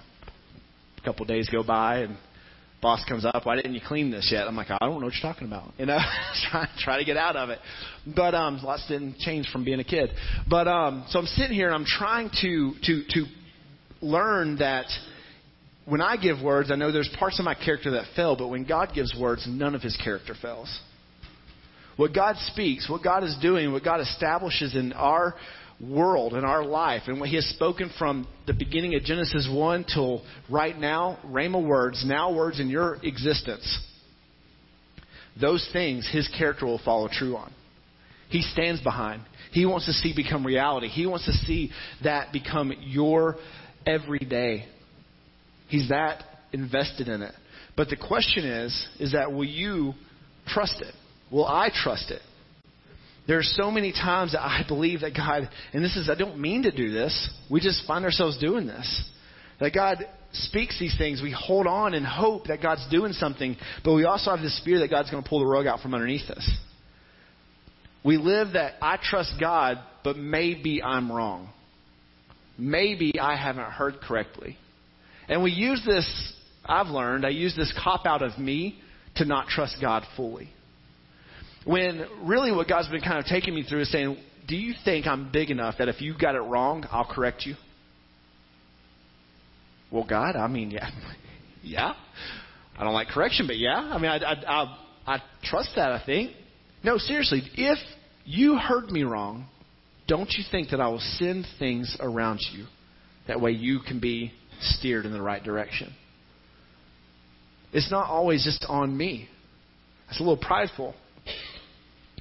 a 0.99 1.05
couple 1.05 1.23
of 1.23 1.29
days 1.29 1.49
go 1.49 1.63
by 1.63 2.01
and 2.01 2.17
boss 2.81 3.05
comes 3.09 3.25
up, 3.25 3.45
why 3.45 3.57
didn't 3.57 3.75
you 3.75 3.81
clean 3.87 4.11
this 4.11 4.31
yet? 4.33 4.47
I'm 4.47 4.57
like, 4.57 4.71
I 4.71 4.79
don't 4.81 5.01
know 5.01 5.07
what 5.07 5.15
you're 5.15 5.33
talking 5.33 5.47
about. 5.47 5.73
You 5.79 5.87
know, 5.87 5.99
try, 6.51 6.69
try 6.79 6.99
to 6.99 7.05
get 7.05 7.17
out 7.17 7.37
of 7.37 7.51
it. 7.51 7.59
But 8.15 8.35
um, 8.35 8.61
lots 8.63 8.87
didn't 8.89 9.19
change 9.19 9.49
from 9.49 9.65
being 9.65 9.81
a 9.81 9.85
kid. 9.85 10.11
But 10.49 10.69
um, 10.69 11.05
so 11.09 11.19
I'm 11.19 11.27
sitting 11.27 11.55
here 11.55 11.67
and 11.67 11.75
I'm 11.75 11.87
trying 11.87 12.31
to 12.43 12.73
to 12.85 13.03
to 13.11 13.27
learn 14.03 14.57
that 14.59 14.87
when 15.87 16.01
I 16.01 16.17
give 16.17 16.43
words, 16.43 16.71
I 16.71 16.77
know 16.77 16.93
there's 16.93 17.11
parts 17.19 17.39
of 17.39 17.45
my 17.45 17.55
character 17.55 17.93
that 17.93 18.05
fail, 18.15 18.37
but 18.37 18.49
when 18.49 18.65
God 18.65 18.91
gives 18.95 19.15
words, 19.19 19.47
none 19.49 19.75
of 19.75 19.83
his 19.83 19.97
character 19.97 20.35
fails. 20.41 20.81
What 21.97 22.15
God 22.15 22.37
speaks, 22.47 22.89
what 22.89 23.03
God 23.03 23.25
is 23.25 23.37
doing, 23.43 23.73
what 23.73 23.85
God 23.85 24.01
establishes 24.01 24.75
in 24.75 24.93
our 24.93 25.35
world, 25.81 26.35
in 26.35 26.45
our 26.45 26.65
life, 26.65 27.03
and 27.07 27.21
what 27.21 27.29
he 27.29 27.37
has 27.37 27.47
spoken 27.47 27.91
from 27.99 28.27
the 28.47 28.53
beginning 28.53 28.95
of 28.95 29.03
Genesis 29.03 29.49
1 29.51 29.87
till 29.93 30.23
right 30.51 30.79
now, 30.79 31.19
Rhema 31.27 31.65
words, 31.65 32.05
now 32.07 32.35
words 32.35 32.61
in 32.61 32.69
your 32.69 32.99
existence, 33.03 33.81
those 35.41 35.67
things 35.73 36.09
his 36.13 36.29
character 36.37 36.67
will 36.67 36.81
follow 36.85 37.09
true 37.11 37.37
on. 37.37 37.53
He 38.29 38.43
stands 38.43 38.81
behind. 38.83 39.23
He 39.53 39.67
wants 39.67 39.87
to 39.87 39.93
see 39.93 40.15
become 40.15 40.47
reality. 40.47 40.89
He 40.89 41.07
wants 41.07 41.25
to 41.25 41.33
see 41.33 41.71
that 42.05 42.33
become 42.33 42.73
your 42.81 43.37
everyday 43.87 44.67
He's 45.71 45.89
that 45.89 46.25
invested 46.53 47.09
in 47.09 47.23
it. 47.23 47.33
But 47.77 47.89
the 47.89 47.97
question 47.97 48.45
is, 48.45 48.89
is 48.99 49.13
that 49.13 49.33
will 49.33 49.45
you 49.45 49.95
trust 50.49 50.83
it? 50.83 50.93
Will 51.31 51.47
I 51.47 51.71
trust 51.73 52.11
it? 52.11 52.21
There 53.31 53.39
are 53.39 53.45
so 53.45 53.71
many 53.71 53.93
times 53.93 54.33
that 54.33 54.43
I 54.43 54.65
believe 54.67 55.03
that 55.03 55.15
God, 55.15 55.49
and 55.73 55.85
this 55.85 55.95
is, 55.95 56.11
I 56.11 56.17
don't 56.17 56.41
mean 56.41 56.65
to 56.65 56.73
do 56.73 56.91
this, 56.91 57.31
we 57.49 57.61
just 57.61 57.87
find 57.87 58.05
ourselves 58.05 58.37
doing 58.39 58.67
this. 58.67 59.09
That 59.61 59.73
God 59.73 59.99
speaks 60.33 60.81
these 60.81 60.99
things, 60.99 61.23
we 61.23 61.31
hold 61.31 61.69
on 61.69 61.95
and 61.95 62.05
hope 62.05 62.49
that 62.49 62.61
God's 62.61 62.85
doing 62.91 63.13
something, 63.13 63.57
but 63.85 63.95
we 63.95 64.05
also 64.05 64.33
have 64.33 64.41
this 64.41 64.61
fear 64.65 64.81
that 64.81 64.91
God's 64.91 65.13
going 65.13 65.23
to 65.23 65.29
pull 65.29 65.39
the 65.39 65.47
rug 65.47 65.69
out 65.69 65.79
from 65.79 65.95
underneath 65.95 66.29
us. 66.29 66.51
We 68.05 68.17
live 68.17 68.55
that 68.55 68.75
I 68.83 68.99
trust 69.01 69.35
God, 69.39 69.79
but 70.03 70.17
maybe 70.17 70.83
I'm 70.83 71.13
wrong. 71.13 71.51
Maybe 72.59 73.13
I 73.21 73.37
haven't 73.37 73.71
heard 73.71 74.01
correctly. 74.01 74.59
And 75.29 75.45
we 75.45 75.53
use 75.53 75.81
this, 75.87 76.35
I've 76.65 76.89
learned, 76.89 77.25
I 77.25 77.29
use 77.29 77.55
this 77.55 77.73
cop 77.81 78.07
out 78.07 78.23
of 78.23 78.41
me 78.41 78.81
to 79.15 79.25
not 79.25 79.47
trust 79.47 79.77
God 79.81 80.03
fully. 80.17 80.51
When 81.65 82.07
really 82.23 82.53
what 82.53 82.69
God's 82.69 82.89
been 82.89 83.03
kind 83.03 83.19
of 83.19 83.27
taking 83.27 83.55
me 83.55 83.63
through 83.63 83.83
is 83.83 83.93
saying, 83.93 84.17
Do 84.49 84.57
you 84.57 84.75
think 84.85 85.07
I'm 85.07 85.31
big 85.31 85.51
enough 85.51 85.77
that 85.79 85.89
if 85.89 86.01
you 86.01 86.15
got 86.19 86.35
it 86.35 86.41
wrong, 86.41 86.85
I'll 86.91 87.05
correct 87.05 87.45
you? 87.45 87.55
Well, 89.91 90.07
God, 90.09 90.37
I 90.37 90.47
mean, 90.47 90.71
yeah. 90.71 90.91
yeah. 91.63 91.95
I 92.79 92.85
don't 92.85 92.95
like 92.95 93.09
correction, 93.09 93.47
but 93.47 93.59
yeah. 93.59 93.77
I 93.77 93.99
mean, 93.99 94.11
I, 94.11 94.17
I, 94.17 94.63
I, 94.63 94.79
I 95.15 95.23
trust 95.43 95.71
that, 95.77 95.93
I 95.93 96.03
think. 96.05 96.33
No, 96.83 96.97
seriously, 96.97 97.43
if 97.55 97.79
you 98.25 98.57
heard 98.57 98.91
me 98.91 99.03
wrong, 99.03 99.47
don't 100.09 100.31
you 100.31 100.45
think 100.51 100.71
that 100.71 100.81
I 100.81 100.89
will 100.89 101.03
send 101.19 101.47
things 101.59 101.97
around 102.01 102.41
you? 102.53 102.67
That 103.29 103.41
way 103.41 103.51
you 103.53 103.81
can 103.87 104.01
be 104.01 104.33
steered 104.61 105.05
in 105.05 105.13
the 105.13 105.21
right 105.21 105.43
direction. 105.43 105.93
It's 107.73 107.91
not 107.91 108.09
always 108.09 108.45
just 108.45 108.65
on 108.69 108.97
me. 108.97 109.29
It's 110.09 110.19
a 110.19 110.23
little 110.23 110.37
prideful 110.37 110.95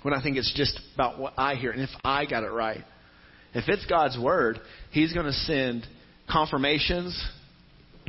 when 0.01 0.13
I 0.13 0.21
think 0.21 0.37
it's 0.37 0.53
just 0.55 0.79
about 0.95 1.19
what 1.19 1.33
I 1.37 1.55
hear 1.55 1.71
and 1.71 1.81
if 1.81 1.89
I 2.03 2.25
got 2.25 2.43
it 2.43 2.51
right. 2.51 2.83
If 3.53 3.67
it's 3.67 3.85
God's 3.85 4.17
word, 4.17 4.59
He's 4.91 5.13
going 5.13 5.25
to 5.25 5.33
send 5.33 5.85
confirmations, 6.29 7.21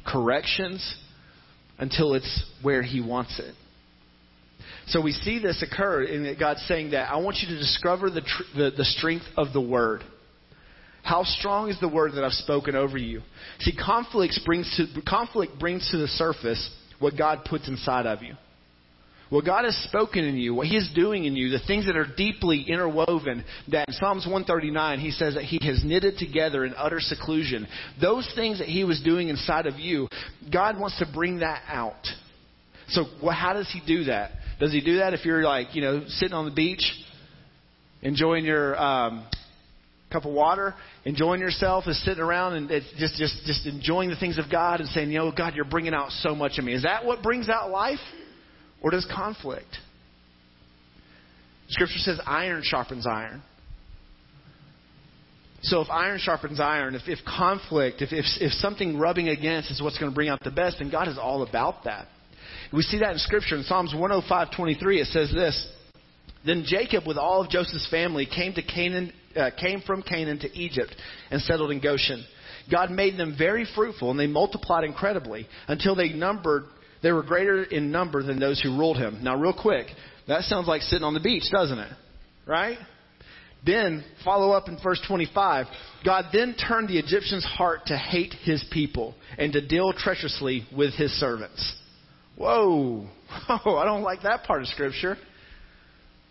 corrections, 0.06 0.96
until 1.78 2.14
it's 2.14 2.44
where 2.62 2.82
He 2.82 3.00
wants 3.00 3.38
it. 3.38 3.54
So 4.88 5.00
we 5.00 5.12
see 5.12 5.38
this 5.38 5.62
occur 5.62 6.02
in 6.02 6.36
God's 6.38 6.62
saying 6.66 6.90
that 6.90 7.10
I 7.10 7.16
want 7.18 7.38
you 7.38 7.48
to 7.54 7.58
discover 7.58 8.10
the, 8.10 8.22
tr- 8.22 8.58
the, 8.58 8.70
the 8.76 8.84
strength 8.84 9.24
of 9.36 9.52
the 9.52 9.60
word. 9.60 10.02
How 11.02 11.22
strong 11.24 11.70
is 11.70 11.80
the 11.80 11.88
word 11.88 12.12
that 12.14 12.24
I've 12.24 12.32
spoken 12.32 12.74
over 12.74 12.98
you? 12.98 13.22
See, 13.60 13.72
conflict 13.74 14.38
brings 14.44 14.70
to, 14.76 15.00
conflict 15.02 15.58
brings 15.58 15.88
to 15.92 15.96
the 15.96 16.08
surface 16.08 16.70
what 16.98 17.16
God 17.16 17.46
puts 17.48 17.68
inside 17.68 18.06
of 18.06 18.22
you. 18.22 18.34
What 19.30 19.44
God 19.44 19.64
has 19.64 19.76
spoken 19.84 20.24
in 20.24 20.36
you, 20.36 20.54
what 20.54 20.66
He 20.66 20.76
is 20.76 20.90
doing 20.92 21.24
in 21.24 21.36
you, 21.36 21.50
the 21.50 21.60
things 21.64 21.86
that 21.86 21.96
are 21.96 22.06
deeply 22.16 22.62
interwoven, 22.62 23.44
that 23.70 23.88
in 23.88 23.94
Psalms 23.94 24.26
139, 24.26 24.98
He 24.98 25.12
says 25.12 25.34
that 25.34 25.44
He 25.44 25.64
has 25.66 25.82
knitted 25.84 26.18
together 26.18 26.64
in 26.64 26.74
utter 26.76 26.98
seclusion. 26.98 27.68
Those 28.00 28.30
things 28.34 28.58
that 28.58 28.66
He 28.66 28.82
was 28.82 29.00
doing 29.02 29.28
inside 29.28 29.66
of 29.66 29.78
you, 29.78 30.08
God 30.52 30.78
wants 30.78 30.98
to 30.98 31.06
bring 31.14 31.38
that 31.38 31.62
out. 31.68 32.04
So, 32.88 33.04
well, 33.22 33.34
how 33.34 33.52
does 33.52 33.70
He 33.72 33.80
do 33.86 34.04
that? 34.04 34.32
Does 34.58 34.72
He 34.72 34.80
do 34.80 34.98
that 34.98 35.14
if 35.14 35.24
you're 35.24 35.44
like, 35.44 35.76
you 35.76 35.82
know, 35.82 36.02
sitting 36.08 36.34
on 36.34 36.44
the 36.44 36.50
beach, 36.50 36.92
enjoying 38.02 38.44
your 38.44 38.76
um, 38.82 39.28
cup 40.12 40.24
of 40.24 40.32
water, 40.32 40.74
enjoying 41.04 41.40
yourself, 41.40 41.84
and 41.86 41.94
sitting 41.94 42.22
around 42.22 42.54
and 42.54 42.68
just, 42.98 43.14
just, 43.14 43.44
just 43.46 43.64
enjoying 43.64 44.10
the 44.10 44.16
things 44.16 44.38
of 44.38 44.50
God 44.50 44.80
and 44.80 44.88
saying, 44.88 45.12
you 45.12 45.18
know, 45.18 45.30
God, 45.30 45.54
you're 45.54 45.64
bringing 45.64 45.94
out 45.94 46.10
so 46.10 46.34
much 46.34 46.58
of 46.58 46.64
me. 46.64 46.74
Is 46.74 46.82
that 46.82 47.04
what 47.04 47.22
brings 47.22 47.48
out 47.48 47.70
life? 47.70 48.00
Or 48.82 48.90
does 48.90 49.06
conflict? 49.14 49.76
Scripture 51.68 51.98
says 51.98 52.20
iron 52.26 52.62
sharpens 52.64 53.06
iron. 53.06 53.42
So 55.62 55.82
if 55.82 55.90
iron 55.90 56.18
sharpens 56.18 56.58
iron, 56.58 56.94
if, 56.94 57.02
if 57.06 57.18
conflict, 57.24 58.00
if, 58.00 58.12
if, 58.12 58.24
if 58.40 58.52
something 58.54 58.98
rubbing 58.98 59.28
against 59.28 59.70
is 59.70 59.82
what's 59.82 59.98
going 59.98 60.10
to 60.10 60.14
bring 60.14 60.28
out 60.28 60.42
the 60.42 60.50
best, 60.50 60.78
then 60.78 60.90
God 60.90 61.06
is 61.06 61.18
all 61.18 61.42
about 61.42 61.84
that. 61.84 62.06
We 62.72 62.82
see 62.82 63.00
that 63.00 63.12
in 63.12 63.18
Scripture. 63.18 63.56
In 63.56 63.64
Psalms 63.64 63.92
105.23, 63.94 65.00
it 65.00 65.06
says 65.08 65.30
this, 65.32 65.68
Then 66.46 66.64
Jacob, 66.66 67.06
with 67.06 67.18
all 67.18 67.42
of 67.42 67.50
Joseph's 67.50 67.88
family, 67.90 68.26
came 68.26 68.54
to 68.54 68.62
Canaan 68.62 69.12
uh, 69.36 69.50
came 69.60 69.80
from 69.82 70.02
Canaan 70.02 70.38
to 70.40 70.58
Egypt 70.58 70.94
and 71.30 71.40
settled 71.42 71.70
in 71.70 71.80
Goshen. 71.80 72.24
God 72.70 72.90
made 72.90 73.16
them 73.16 73.34
very 73.36 73.66
fruitful, 73.74 74.10
and 74.10 74.18
they 74.18 74.26
multiplied 74.26 74.84
incredibly 74.84 75.46
until 75.68 75.94
they 75.94 76.10
numbered. 76.10 76.64
They 77.02 77.12
were 77.12 77.22
greater 77.22 77.62
in 77.62 77.90
number 77.90 78.22
than 78.22 78.38
those 78.38 78.60
who 78.60 78.78
ruled 78.78 78.98
him. 78.98 79.20
Now, 79.22 79.36
real 79.36 79.56
quick, 79.58 79.86
that 80.28 80.42
sounds 80.44 80.68
like 80.68 80.82
sitting 80.82 81.04
on 81.04 81.14
the 81.14 81.20
beach, 81.20 81.44
doesn't 81.50 81.78
it? 81.78 81.92
Right? 82.46 82.78
Then, 83.64 84.04
follow 84.24 84.52
up 84.52 84.68
in 84.68 84.78
verse 84.82 85.00
25. 85.06 85.66
God 86.04 86.26
then 86.32 86.54
turned 86.54 86.88
the 86.88 86.98
Egyptian's 86.98 87.44
heart 87.44 87.86
to 87.86 87.96
hate 87.96 88.32
his 88.42 88.64
people 88.72 89.14
and 89.38 89.52
to 89.52 89.66
deal 89.66 89.92
treacherously 89.92 90.66
with 90.74 90.94
his 90.94 91.10
servants. 91.12 91.76
Whoa. 92.36 93.06
Oh, 93.64 93.76
I 93.76 93.84
don't 93.84 94.02
like 94.02 94.22
that 94.22 94.42
part 94.42 94.62
of 94.62 94.66
Scripture. 94.68 95.16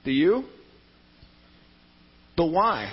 Do 0.04 0.12
you? 0.12 0.44
But 2.36 2.48
why? 2.48 2.92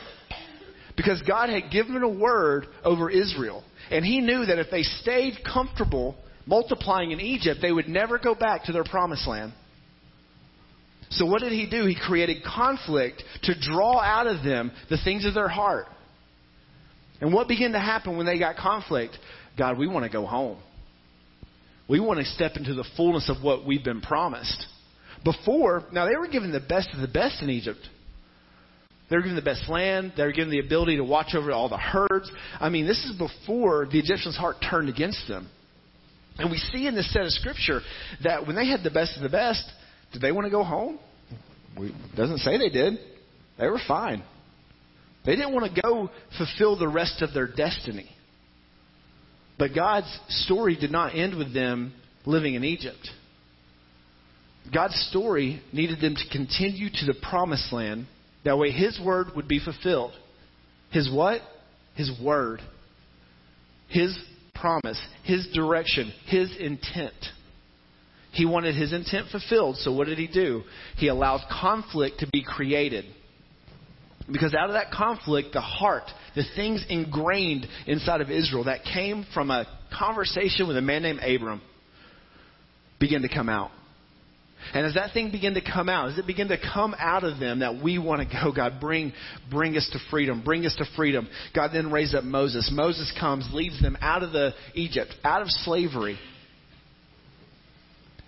Because 0.97 1.21
God 1.27 1.49
had 1.49 1.73
given 1.73 2.01
a 2.03 2.09
word 2.09 2.67
over 2.85 3.11
Israel. 3.11 3.65
And 3.91 4.05
he 4.05 4.21
knew 4.21 4.47
that 4.47 4.61
if 4.61 4.71
they 4.71 4.83
stayed 4.83 5.39
comfortable 5.45 6.17
multiplying 6.47 7.11
in 7.11 7.21
Egypt, 7.21 7.61
they 7.61 7.73
would 7.73 7.89
never 7.89 8.19
go 8.19 8.35
back 8.35 8.65
to 8.65 8.73
their 8.73 8.85
promised 8.85 9.27
land. 9.27 9.53
So 11.11 11.27
what 11.27 11.41
did 11.41 11.53
he 11.53 11.69
do? 11.69 11.87
He 11.87 11.97
created 11.97 12.43
conflict 12.43 13.23
to 13.45 13.55
draw 13.59 14.01
out 14.01 14.27
of 14.27 14.45
them 14.45 14.73
the 14.91 14.99
things 15.05 15.25
of 15.25 15.35
their 15.35 15.49
heart. 15.49 15.87
And 17.21 17.33
what 17.33 17.49
began 17.49 17.73
to 17.73 17.81
happen 17.81 18.17
when 18.17 18.27
they 18.27 18.39
got 18.39 18.57
conflict? 18.57 19.17
God, 19.57 19.79
we 19.79 19.87
want 19.87 20.05
to 20.05 20.11
go 20.11 20.27
home. 20.27 20.59
We 21.89 22.01
want 22.01 22.19
to 22.19 22.27
step 22.27 22.53
into 22.57 22.75
the 22.75 22.85
fullness 22.97 23.31
of 23.31 23.43
what 23.43 23.65
we've 23.65 23.85
been 23.85 24.01
promised. 24.01 24.67
Before, 25.25 25.85
now 25.93 26.07
they 26.07 26.17
were 26.17 26.29
given 26.29 26.53
the 26.53 26.61
best 26.61 26.89
of 26.93 27.01
the 27.01 27.09
best 27.09 27.43
in 27.43 27.51
Egypt. 27.51 27.79
They 29.09 29.17
were 29.17 29.23
given 29.23 29.37
the 29.37 29.43
best 29.43 29.69
land. 29.69 30.15
They 30.17 30.25
were 30.25 30.33
given 30.33 30.51
the 30.51 30.59
ability 30.59 30.97
to 30.97 31.05
watch 31.05 31.35
over 31.35 31.53
all 31.53 31.69
the 31.69 31.79
herds. 31.79 32.31
I 32.61 32.69
mean, 32.69 32.87
this 32.87 33.05
is 33.05 33.17
before 33.17 33.87
the 33.87 34.01
Egyptians' 34.01 34.37
heart 34.37 34.57
turned 34.69 34.89
against 34.89 35.29
them. 35.29 35.49
And 36.39 36.51
we 36.51 36.59
see 36.59 36.87
in 36.87 36.95
this 36.95 37.13
set 37.13 37.23
of 37.23 37.31
scripture 37.33 37.81
that 38.23 38.47
when 38.47 38.57
they 38.57 38.67
had 38.67 38.83
the 38.83 38.91
best 38.91 39.17
of 39.17 39.23
the 39.23 39.29
best, 39.29 39.65
did 40.13 40.21
they 40.21 40.33
want 40.33 40.47
to 40.47 40.51
go 40.51 40.63
home? 40.63 40.99
It 41.79 41.93
doesn't 42.17 42.39
say 42.39 42.59
they 42.59 42.69
did. 42.69 42.99
They 43.59 43.67
were 43.67 43.81
fine. 43.87 44.23
They 45.25 45.35
didn't 45.35 45.53
want 45.53 45.75
to 45.75 45.83
go 45.83 46.11
fulfill 46.39 46.79
the 46.79 46.89
rest 46.89 47.23
of 47.23 47.33
their 47.33 47.47
destiny. 47.47 48.09
But 49.59 49.75
God's 49.75 50.21
story 50.29 50.77
did 50.77 50.93
not 50.93 51.15
end 51.15 51.37
with 51.37 51.53
them 51.55 51.95
living 52.27 52.55
in 52.55 52.65
Egypt. 52.65 53.09
God's 54.73 54.95
story 55.11 55.63
needed 55.73 56.01
them 56.01 56.15
to 56.15 56.37
continue 56.37 56.91
to 56.91 57.07
the 57.07 57.15
promised 57.29 57.73
land. 57.73 58.07
That 58.45 58.59
way 58.59 58.71
his 58.71 59.01
word 59.05 59.29
would 59.35 59.49
be 59.49 59.61
fulfilled. 59.61 60.13
His 60.91 61.11
what? 61.11 61.41
His 61.95 62.11
word. 62.23 62.61
His 63.89 64.17
promise. 64.61 65.01
His 65.25 65.47
direction. 65.55 66.13
His 66.27 66.55
intent. 66.59 67.15
He 68.33 68.45
wanted 68.45 68.75
his 68.75 68.93
intent 68.93 69.29
fulfilled, 69.31 69.77
so 69.79 69.93
what 69.93 70.07
did 70.09 70.19
he 70.19 70.27
do? 70.27 70.63
He 70.97 71.09
allowed 71.09 71.41
conflict 71.51 72.21
to 72.21 72.27
be 72.27 72.45
created. 72.45 73.07
Because 74.31 74.55
out 74.55 74.69
of 74.69 74.75
that 74.75 74.91
conflict, 74.91 75.53
the 75.53 75.61
heart, 75.61 76.05
the 76.35 76.43
things 76.55 76.85
ingrained 76.89 77.67
inside 77.87 78.21
of 78.21 78.31
Israel 78.31 78.65
that 78.65 78.81
came 78.85 79.25
from 79.33 79.51
a 79.51 79.67
conversation 79.97 80.69
with 80.69 80.77
a 80.77 80.83
man 80.83 81.03
named 81.03 81.21
Abram, 81.21 81.63
began 82.99 83.23
to 83.23 83.29
come 83.29 83.49
out. 83.49 83.71
And 84.75 84.87
as 84.87 84.95
that 84.95 85.13
thing 85.13 85.31
began 85.31 85.55
to 85.55 85.61
come 85.61 85.89
out, 85.89 86.11
as 86.11 86.19
it 86.19 86.27
began 86.27 86.49
to 86.49 86.59
come 86.59 86.95
out 86.99 87.25
of 87.25 87.39
them 87.39 87.61
that 87.61 87.83
we 87.83 87.99
want 87.99 88.29
to 88.29 88.43
go, 88.43 88.53
God, 88.53 88.81
bring, 88.81 89.13
bring 89.51 89.77
us 89.77 89.89
to 89.93 89.99
freedom, 90.11 90.43
bring 90.45 90.67
us 90.67 90.75
to 90.77 90.85
freedom. 90.97 91.29
God 91.55 91.71
then 91.73 91.91
raised 91.91 92.15
up 92.15 92.25
Moses. 92.25 92.71
Moses 92.73 93.13
comes, 93.19 93.49
leads 93.53 93.81
them 93.81 93.97
out 94.01 94.23
of 94.23 94.33
the 94.33 94.53
Egypt, 94.75 95.15
out 95.25 95.43
of 95.43 95.49
slavery. 95.49 96.19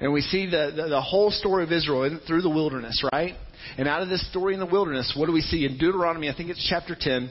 And 0.01 0.13
we 0.13 0.21
see 0.21 0.47
the, 0.47 0.73
the, 0.75 0.89
the 0.89 1.01
whole 1.01 1.31
story 1.31 1.65
of 1.65 1.73
Israel 1.73 2.21
through 2.27 2.43
the 2.43 2.51
wilderness, 2.51 3.05
right? 3.13 3.35
And 3.77 3.89
out 3.89 4.03
of 4.03 4.09
this 4.09 4.29
story 4.31 4.55
in 4.55 4.61
the 4.61 4.67
wilderness, 4.67 5.13
what 5.17 5.27
do 5.27 5.33
we 5.33 5.41
see 5.41 5.65
in 5.65 5.77
Deuteronomy? 5.77 6.29
I 6.29 6.37
think 6.37 6.51
it's 6.51 6.67
chapter 6.69 6.97
10. 6.99 7.31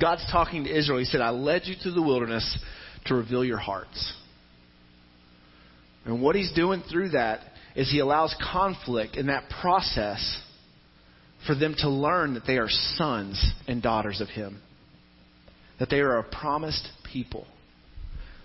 God's 0.00 0.24
talking 0.30 0.64
to 0.64 0.76
Israel. 0.76 0.98
He 0.98 1.04
said, 1.04 1.20
I 1.20 1.30
led 1.30 1.62
you 1.64 1.74
through 1.74 1.92
the 1.92 2.02
wilderness 2.02 2.58
to 3.06 3.14
reveal 3.14 3.44
your 3.44 3.58
hearts. 3.58 4.14
And 6.04 6.22
what 6.22 6.34
he's 6.34 6.52
doing 6.52 6.82
through 6.90 7.10
that 7.10 7.40
is 7.76 7.90
he 7.90 8.00
allows 8.00 8.34
conflict 8.52 9.16
in 9.16 9.26
that 9.26 9.50
process 9.60 10.40
for 11.46 11.54
them 11.54 11.74
to 11.78 11.88
learn 11.88 12.34
that 12.34 12.46
they 12.46 12.58
are 12.58 12.68
sons 12.68 13.52
and 13.66 13.82
daughters 13.82 14.20
of 14.20 14.28
him, 14.28 14.60
that 15.78 15.90
they 15.90 16.00
are 16.00 16.18
a 16.18 16.24
promised 16.24 16.86
people 17.12 17.46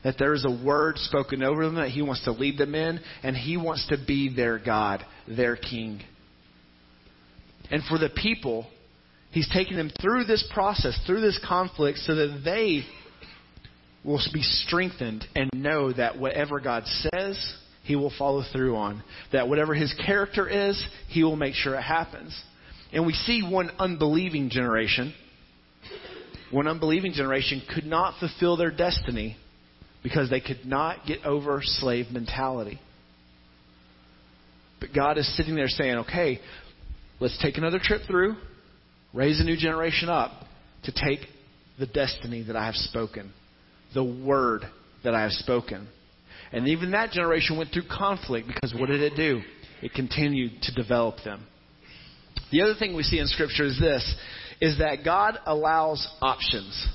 that 0.05 0.20
there 0.20 0.36
is 0.36 0.46
a 0.46 0.63
word 0.63 1.00
spoken 1.00 1.41
over 1.41 1.65
them 1.65 1.75
that 1.75 1.89
He 1.89 2.03
wants 2.03 2.24
to 2.25 2.32
lead 2.32 2.60
them 2.60 2.75
in, 2.75 3.00
and 3.24 3.36
He 3.36 3.58
wants 3.58 3.88
to 3.89 3.98
be 3.98 4.34
their 4.34 4.60
God, 4.60 5.03
their 5.27 5.55
King. 5.55 6.00
And 7.72 7.82
for 7.89 7.98
the 7.98 8.10
people, 8.10 8.67
He's 9.32 9.50
taking 9.51 9.75
them 9.75 9.91
through 10.00 10.25
this 10.25 10.48
process, 10.53 10.96
through 11.08 11.22
this 11.22 11.44
conflict, 11.46 11.98
so 11.98 12.13
that 12.13 12.41
they 12.46 12.84
will 14.03 14.22
be 14.32 14.44
strengthened 14.44 15.25
and 15.36 15.50
know 15.55 15.91
that 15.91 16.20
whatever 16.20 16.60
God 16.60 16.84
says, 16.86 17.55
He 17.86 17.96
will 17.96 18.12
follow 18.18 18.44
through 18.51 18.75
on. 18.75 19.04
That 19.32 19.48
whatever 19.48 19.74
His 19.74 19.94
character 20.06 20.50
is, 20.50 20.84
He 21.08 21.24
will 21.24 21.36
make 21.36 21.54
sure 21.54 21.75
it 21.75 21.82
happens. 21.82 22.38
And 22.92 23.06
we 23.06 23.13
see 23.13 23.42
one 23.48 23.72
unbelieving 23.80 24.50
generation. 24.50 25.13
One 26.51 26.68
unbelieving 26.68 27.13
generation 27.13 27.62
could 27.74 27.86
not 27.86 28.20
fulfill 28.20 28.58
their 28.58 28.72
destiny 28.72 29.38
because 30.04 30.30
they 30.30 30.39
could 30.39 30.65
not 30.65 31.06
get 31.08 31.25
over 31.25 31.62
slave 31.63 32.08
mentality. 32.12 32.80
But 34.80 34.94
God 34.94 35.18
is 35.18 35.36
sitting 35.36 35.56
there 35.56 35.68
saying, 35.68 35.96
okay, 35.98 36.39
let's 37.20 37.38
take 37.42 37.58
another 37.58 37.80
trip 37.82 38.01
through, 38.08 38.36
raise 39.13 39.39
a 39.39 39.44
new 39.44 39.58
generation 39.58 40.10
up 40.10 40.32
to 40.84 40.92
take 40.92 41.27
the 41.80 41.88
destiny 41.88 42.44
that 42.44 42.56
I 42.56 42.65
have 42.65 42.75
spoken, 42.75 43.32
the 43.94 44.04
word 44.04 44.62
that 45.04 45.13
I 45.13 45.24
have 45.24 45.32
spoken. 45.32 45.88
And 46.52 46.68
even 46.68 46.92
that 46.92 47.12
generation 47.12 47.58
went 47.58 47.72
through 47.72 47.88
conflict 47.90 48.48
because 48.48 48.74
what 48.74 48.88
did 48.88 49.02
it 49.02 49.16
do? 49.16 49.42
It 49.82 49.94
continued 49.94 50.62
to 50.64 50.74
develop 50.74 51.18
them. 51.24 51.46
The 52.52 52.62
other 52.62 52.75
thing 52.78 52.96
we 52.96 53.04
see 53.04 53.20
in 53.20 53.28
Scripture 53.28 53.66
is 53.66 53.80
this 53.80 54.16
is 54.62 54.78
that 54.80 55.04
God 55.04 55.38
allows 55.46 56.08
options. 56.22 56.88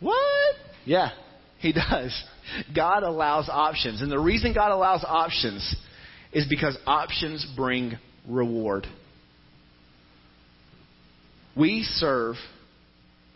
What? 0.00 0.54
Yeah, 0.84 1.10
he 1.58 1.72
does. 1.72 2.24
God 2.74 3.02
allows 3.02 3.48
options. 3.48 4.02
And 4.02 4.10
the 4.10 4.18
reason 4.18 4.52
God 4.52 4.72
allows 4.72 5.04
options 5.06 5.74
is 6.32 6.46
because 6.48 6.76
options 6.86 7.46
bring 7.56 7.98
reward. 8.28 8.86
We 11.56 11.82
serve, 11.82 12.36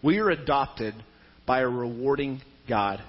we 0.02 0.18
are 0.18 0.30
adopted 0.30 0.94
by 1.46 1.60
a 1.60 1.68
rewarding 1.68 2.40
God. 2.68 3.02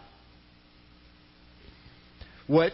What 2.47 2.71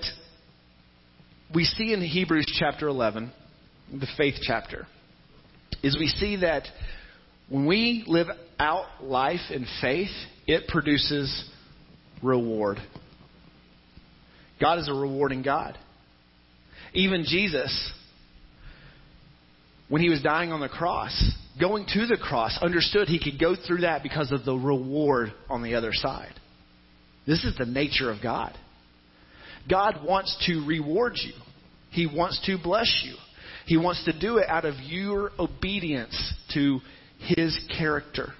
we 1.53 1.63
see 1.63 1.93
in 1.93 2.01
Hebrews 2.01 2.45
chapter 2.59 2.87
11, 2.87 3.31
the 3.91 4.07
faith 4.17 4.35
chapter, 4.41 4.85
is 5.81 5.97
we 5.99 6.07
see 6.07 6.37
that 6.37 6.63
when 7.49 7.65
we 7.65 8.03
live 8.05 8.27
out 8.59 8.85
life 9.03 9.39
in 9.49 9.65
faith, 9.81 10.11
it 10.45 10.67
produces 10.67 11.49
reward. 12.21 12.77
God 14.61 14.77
is 14.77 14.87
a 14.87 14.93
rewarding 14.93 15.41
God. 15.41 15.75
Even 16.93 17.25
Jesus, 17.27 17.91
when 19.89 20.03
he 20.03 20.09
was 20.09 20.21
dying 20.21 20.51
on 20.51 20.59
the 20.59 20.69
cross, 20.69 21.33
going 21.59 21.87
to 21.87 22.05
the 22.05 22.17
cross, 22.17 22.59
understood 22.61 23.07
he 23.07 23.19
could 23.19 23.39
go 23.39 23.55
through 23.55 23.81
that 23.81 24.03
because 24.03 24.31
of 24.31 24.45
the 24.45 24.53
reward 24.53 25.33
on 25.49 25.63
the 25.63 25.73
other 25.73 25.93
side. 25.93 26.33
This 27.25 27.43
is 27.43 27.57
the 27.57 27.65
nature 27.65 28.11
of 28.11 28.21
God. 28.21 28.55
God 29.69 29.99
wants 30.05 30.35
to 30.47 30.65
reward 30.65 31.13
you. 31.23 31.33
He 31.91 32.07
wants 32.07 32.41
to 32.45 32.57
bless 32.61 33.03
you. 33.05 33.15
He 33.65 33.77
wants 33.77 34.03
to 34.05 34.17
do 34.17 34.37
it 34.37 34.49
out 34.49 34.65
of 34.65 34.75
your 34.81 35.31
obedience 35.39 36.33
to 36.53 36.79
his 37.19 37.57
character 37.77 38.33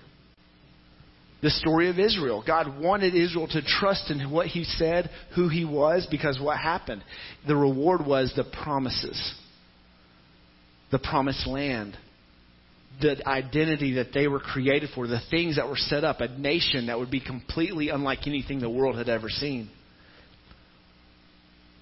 the 1.43 1.49
story 1.49 1.89
of 1.89 1.99
Israel. 1.99 2.41
God 2.47 2.79
wanted 2.81 3.13
Israel 3.13 3.47
to 3.49 3.61
trust 3.61 4.09
in 4.09 4.31
what 4.31 4.47
He 4.47 4.63
said, 4.63 5.09
who 5.35 5.49
He 5.49 5.65
was, 5.65 6.07
because 6.09 6.39
what 6.41 6.57
happened? 6.57 7.03
The 7.45 7.55
reward 7.55 8.05
was 8.05 8.33
the 8.35 8.45
promises, 8.45 9.35
the 10.89 10.99
promised 10.99 11.45
land, 11.45 11.97
the 13.01 13.27
identity 13.27 13.95
that 13.95 14.13
they 14.13 14.29
were 14.29 14.39
created 14.39 14.91
for, 14.95 15.05
the 15.05 15.19
things 15.29 15.57
that 15.57 15.67
were 15.67 15.75
set 15.75 16.05
up, 16.05 16.21
a 16.21 16.29
nation 16.29 16.87
that 16.87 16.97
would 16.97 17.11
be 17.11 17.19
completely 17.19 17.89
unlike 17.89 18.25
anything 18.25 18.59
the 18.59 18.69
world 18.69 18.95
had 18.95 19.09
ever 19.09 19.29
seen, 19.29 19.69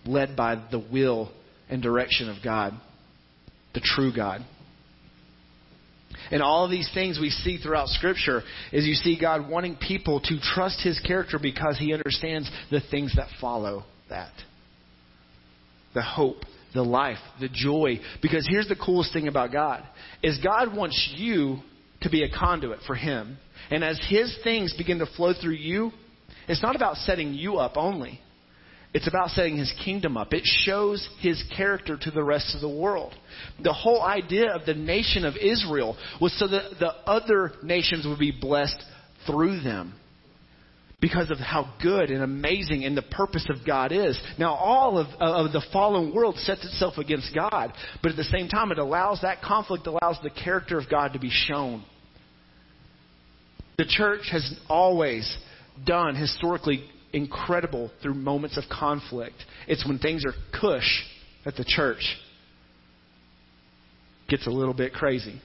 led 0.06 0.36
by 0.36 0.56
the 0.72 0.80
will 0.92 1.32
and 1.70 1.82
direction 1.82 2.30
of 2.30 2.44
God, 2.44 2.74
the 3.74 3.82
true 3.82 4.12
God. 4.16 4.42
And 6.30 6.42
all 6.42 6.66
of 6.66 6.72
these 6.72 6.90
things 6.94 7.20
we 7.20 7.30
see 7.30 7.58
throughout 7.58 7.88
Scripture 7.88 8.42
is 8.72 8.86
you 8.86 8.94
see 8.94 9.18
God 9.20 9.50
wanting 9.50 9.76
people 9.76 10.20
to 10.22 10.40
trust 10.40 10.82
His 10.84 11.00
character 11.00 11.40
because 11.42 11.78
He 11.78 11.94
understands 11.94 12.50
the 12.70 12.82
things 12.92 13.16
that 13.16 13.28
follow 13.40 13.84
that. 14.10 14.32
The 15.94 16.02
hope 16.02 16.44
the 16.74 16.82
life, 16.82 17.18
the 17.40 17.50
joy. 17.50 18.00
Because 18.22 18.48
here's 18.50 18.68
the 18.68 18.76
coolest 18.76 19.14
thing 19.14 19.28
about 19.28 19.52
God 19.52 19.84
is 20.24 20.40
God 20.44 20.76
wants 20.76 21.14
you 21.16 21.58
to 22.02 22.10
be 22.10 22.24
a 22.24 22.30
conduit 22.30 22.80
for 22.88 22.96
him. 22.96 23.38
And 23.70 23.84
as 23.84 24.00
his 24.10 24.38
things 24.44 24.74
begin 24.78 25.00
to 25.00 25.06
flow 25.06 25.34
through 25.40 25.54
you, 25.54 25.92
it's 26.48 26.64
not 26.64 26.76
about 26.76 26.98
setting 26.98 27.34
you 27.34 27.58
up 27.58 27.74
only. 27.78 28.20
It's 28.94 29.08
about 29.08 29.30
setting 29.30 29.58
his 29.58 29.74
kingdom 29.86 30.18
up. 30.18 30.34
It 30.34 30.44
shows 30.44 31.08
his 31.20 31.42
character 31.56 31.98
to 31.98 32.12
the 32.12 32.24
rest 32.24 32.54
of 32.56 32.62
the 32.62 32.70
world. 32.70 33.14
The 33.64 33.72
whole 33.72 34.02
idea 34.02 34.54
of 34.54 34.66
the 34.66 34.74
nation 34.74 35.24
of 35.24 35.38
Israel 35.38 35.96
was 36.20 36.38
so 36.38 36.48
that 36.48 36.72
the 36.80 36.94
other 37.06 37.54
nations 37.64 38.06
would 38.06 38.20
be 38.20 38.32
blessed 38.32 38.84
through 39.26 39.62
them 39.62 39.94
because 41.00 41.32
of 41.32 41.38
how 41.38 41.74
good 41.82 42.12
and 42.12 42.22
amazing 42.22 42.84
and 42.84 42.96
the 42.96 43.02
purpose 43.02 43.48
of 43.50 43.66
God 43.66 43.92
is. 43.92 44.20
Now, 44.38 44.54
all 44.54 44.98
of, 44.98 45.08
of 45.20 45.52
the 45.52 45.66
fallen 45.74 46.14
world 46.14 46.36
sets 46.38 46.64
itself 46.64 46.98
against 46.98 47.34
God, 47.34 47.74
but 48.04 48.12
at 48.12 48.18
the 48.18 48.26
same 48.26 48.50
time, 48.50 48.72
it 48.72 48.78
allows 48.78 49.22
that 49.22 49.42
conflict 49.42 49.88
allows 49.88 50.18
the 50.22 50.30
character 50.30 50.78
of 50.78 50.90
God 50.90 51.14
to 51.14 51.20
be 51.20 51.32
shown. 51.32 51.84
The 53.78 53.86
church 53.86 54.28
has 54.32 54.54
always 54.70 55.38
done 55.84 56.16
historically 56.16 56.88
incredible 57.14 57.92
through 58.02 58.14
moments 58.14 58.58
of 58.58 58.64
conflict. 58.72 59.36
It's 59.68 59.86
when 59.86 60.00
things 60.00 60.26
are 60.26 60.34
cush 60.60 61.04
that 61.46 61.56
the 61.56 61.66
church 61.66 62.18
gets 64.30 64.48
a 64.48 64.50
little 64.50 64.74
bit 64.74 64.94
crazy. 64.94 65.42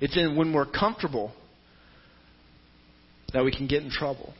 It's 0.00 0.16
in 0.16 0.36
when 0.36 0.52
we're 0.52 0.70
comfortable 0.70 1.32
that 3.32 3.44
we 3.44 3.50
can 3.50 3.66
get 3.66 3.82
in 3.82 3.90
trouble. 3.90 4.32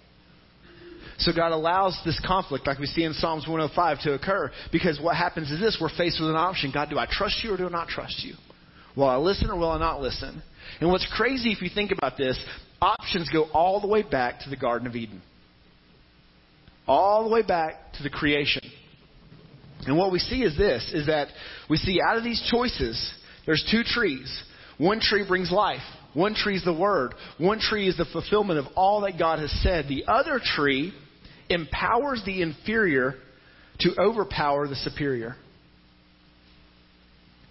So 1.18 1.32
God 1.34 1.50
allows 1.50 2.00
this 2.04 2.20
conflict, 2.24 2.66
like 2.66 2.78
we 2.78 2.86
see 2.86 3.02
in 3.02 3.12
Psalms 3.12 3.46
105, 3.48 4.00
to 4.02 4.12
occur 4.14 4.52
because 4.70 5.00
what 5.02 5.16
happens 5.16 5.50
is 5.50 5.58
this 5.58 5.76
we're 5.80 5.88
faced 5.88 6.20
with 6.20 6.30
an 6.30 6.36
option 6.36 6.70
God, 6.72 6.90
do 6.90 6.98
I 6.98 7.06
trust 7.10 7.42
you 7.42 7.54
or 7.54 7.56
do 7.56 7.66
I 7.66 7.70
not 7.70 7.88
trust 7.88 8.24
you? 8.24 8.34
Will 8.96 9.08
I 9.08 9.16
listen 9.16 9.50
or 9.50 9.58
will 9.58 9.70
I 9.70 9.78
not 9.78 10.00
listen? 10.00 10.42
And 10.80 10.90
what's 10.90 11.06
crazy 11.16 11.50
if 11.52 11.62
you 11.62 11.70
think 11.74 11.92
about 11.92 12.16
this, 12.16 12.38
options 12.80 13.28
go 13.30 13.44
all 13.52 13.80
the 13.80 13.88
way 13.88 14.02
back 14.02 14.40
to 14.40 14.50
the 14.50 14.56
Garden 14.56 14.86
of 14.86 14.94
Eden, 14.94 15.22
all 16.86 17.24
the 17.24 17.30
way 17.30 17.42
back 17.42 17.92
to 17.94 18.02
the 18.02 18.10
creation. 18.10 18.62
And 19.86 19.96
what 19.96 20.12
we 20.12 20.18
see 20.18 20.42
is 20.42 20.56
this 20.56 20.90
is 20.92 21.06
that 21.06 21.28
we 21.70 21.76
see 21.76 22.00
out 22.00 22.16
of 22.16 22.24
these 22.24 22.42
choices, 22.50 23.12
there's 23.46 23.66
two 23.70 23.82
trees. 23.84 24.42
One 24.76 25.00
tree 25.00 25.24
brings 25.26 25.50
life. 25.50 25.82
One 26.14 26.34
tree 26.34 26.56
is 26.56 26.64
the 26.64 26.72
word. 26.72 27.14
One 27.38 27.60
tree 27.60 27.88
is 27.88 27.96
the 27.96 28.04
fulfillment 28.04 28.58
of 28.58 28.66
all 28.76 29.02
that 29.02 29.18
God 29.18 29.38
has 29.38 29.52
said. 29.62 29.86
The 29.88 30.04
other 30.06 30.40
tree 30.42 30.92
empowers 31.48 32.22
the 32.24 32.42
inferior 32.42 33.14
to 33.80 33.94
overpower 34.00 34.68
the 34.68 34.74
superior. 34.74 35.36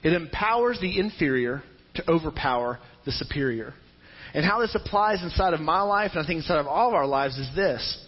It 0.04 0.14
empowers 0.14 0.80
the 0.80 1.00
inferior 1.00 1.64
to 1.96 2.12
overpower 2.12 2.80
the 3.08 3.12
superior. 3.14 3.74
And 4.36 4.46
how 4.46 4.60
this 4.60 4.76
applies 4.76 5.24
inside 5.24 5.54
of 5.54 5.62
my 5.62 5.82
life, 5.82 6.12
and 6.14 6.24
I 6.24 6.28
think 6.28 6.42
inside 6.42 6.60
of 6.60 6.68
all 6.68 6.90
of 6.90 6.94
our 6.94 7.08
lives, 7.08 7.40
is 7.40 7.50
this 7.56 8.04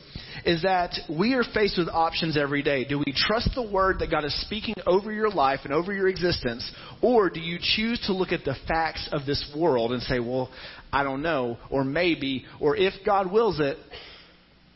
is 0.45 0.61
that 0.61 0.95
we 1.09 1.33
are 1.33 1.43
faced 1.53 1.77
with 1.77 1.89
options 1.89 2.37
every 2.37 2.61
day. 2.61 2.85
Do 2.85 2.99
we 2.99 3.13
trust 3.13 3.49
the 3.55 3.69
word 3.69 3.99
that 3.99 4.09
God 4.09 4.23
is 4.23 4.41
speaking 4.41 4.75
over 4.85 5.11
your 5.11 5.29
life 5.29 5.61
and 5.63 5.73
over 5.73 5.91
your 5.93 6.07
existence, 6.07 6.71
or 7.01 7.29
do 7.29 7.39
you 7.39 7.57
choose 7.59 7.99
to 8.05 8.13
look 8.13 8.31
at 8.31 8.45
the 8.45 8.55
facts 8.67 9.09
of 9.11 9.25
this 9.25 9.51
world 9.57 9.91
and 9.91 10.01
say, 10.03 10.19
well, 10.19 10.49
I 10.93 11.03
don't 11.03 11.21
know, 11.21 11.57
or 11.69 11.83
maybe, 11.83 12.45
or 12.59 12.75
if 12.77 12.93
God 13.05 13.31
wills 13.31 13.59
it? 13.59 13.77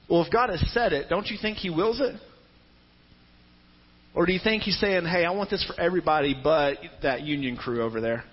Well, 0.09 0.23
if 0.23 0.31
God 0.31 0.49
has 0.49 0.63
said 0.73 0.91
it, 0.91 1.07
don't 1.09 1.27
you 1.27 1.37
think 1.41 1.57
He 1.57 1.69
wills 1.69 2.01
it? 2.01 2.15
Or 4.15 4.25
do 4.25 4.33
you 4.33 4.39
think 4.43 4.63
He's 4.63 4.79
saying, 4.79 5.05
hey, 5.05 5.23
I 5.23 5.31
want 5.31 5.49
this 5.49 5.63
for 5.63 5.79
everybody 5.79 6.35
but 6.41 6.77
that 7.03 7.21
union 7.21 7.55
crew 7.57 7.81
over 7.83 8.01
there? 8.01 8.25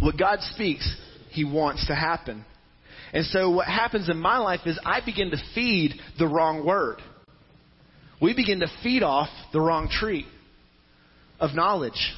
What 0.00 0.18
God 0.18 0.40
speaks, 0.40 0.96
He 1.30 1.44
wants 1.44 1.86
to 1.86 1.94
happen. 1.94 2.44
And 3.12 3.24
so 3.26 3.50
what 3.50 3.66
happens 3.66 4.08
in 4.08 4.18
my 4.18 4.38
life 4.38 4.60
is 4.66 4.78
I 4.84 5.00
begin 5.04 5.30
to 5.30 5.36
feed 5.54 5.94
the 6.18 6.26
wrong 6.26 6.64
word. 6.64 6.98
We 8.20 8.34
begin 8.34 8.60
to 8.60 8.68
feed 8.82 9.02
off 9.02 9.28
the 9.52 9.60
wrong 9.60 9.88
tree 9.90 10.26
of 11.40 11.54
knowledge. 11.54 12.14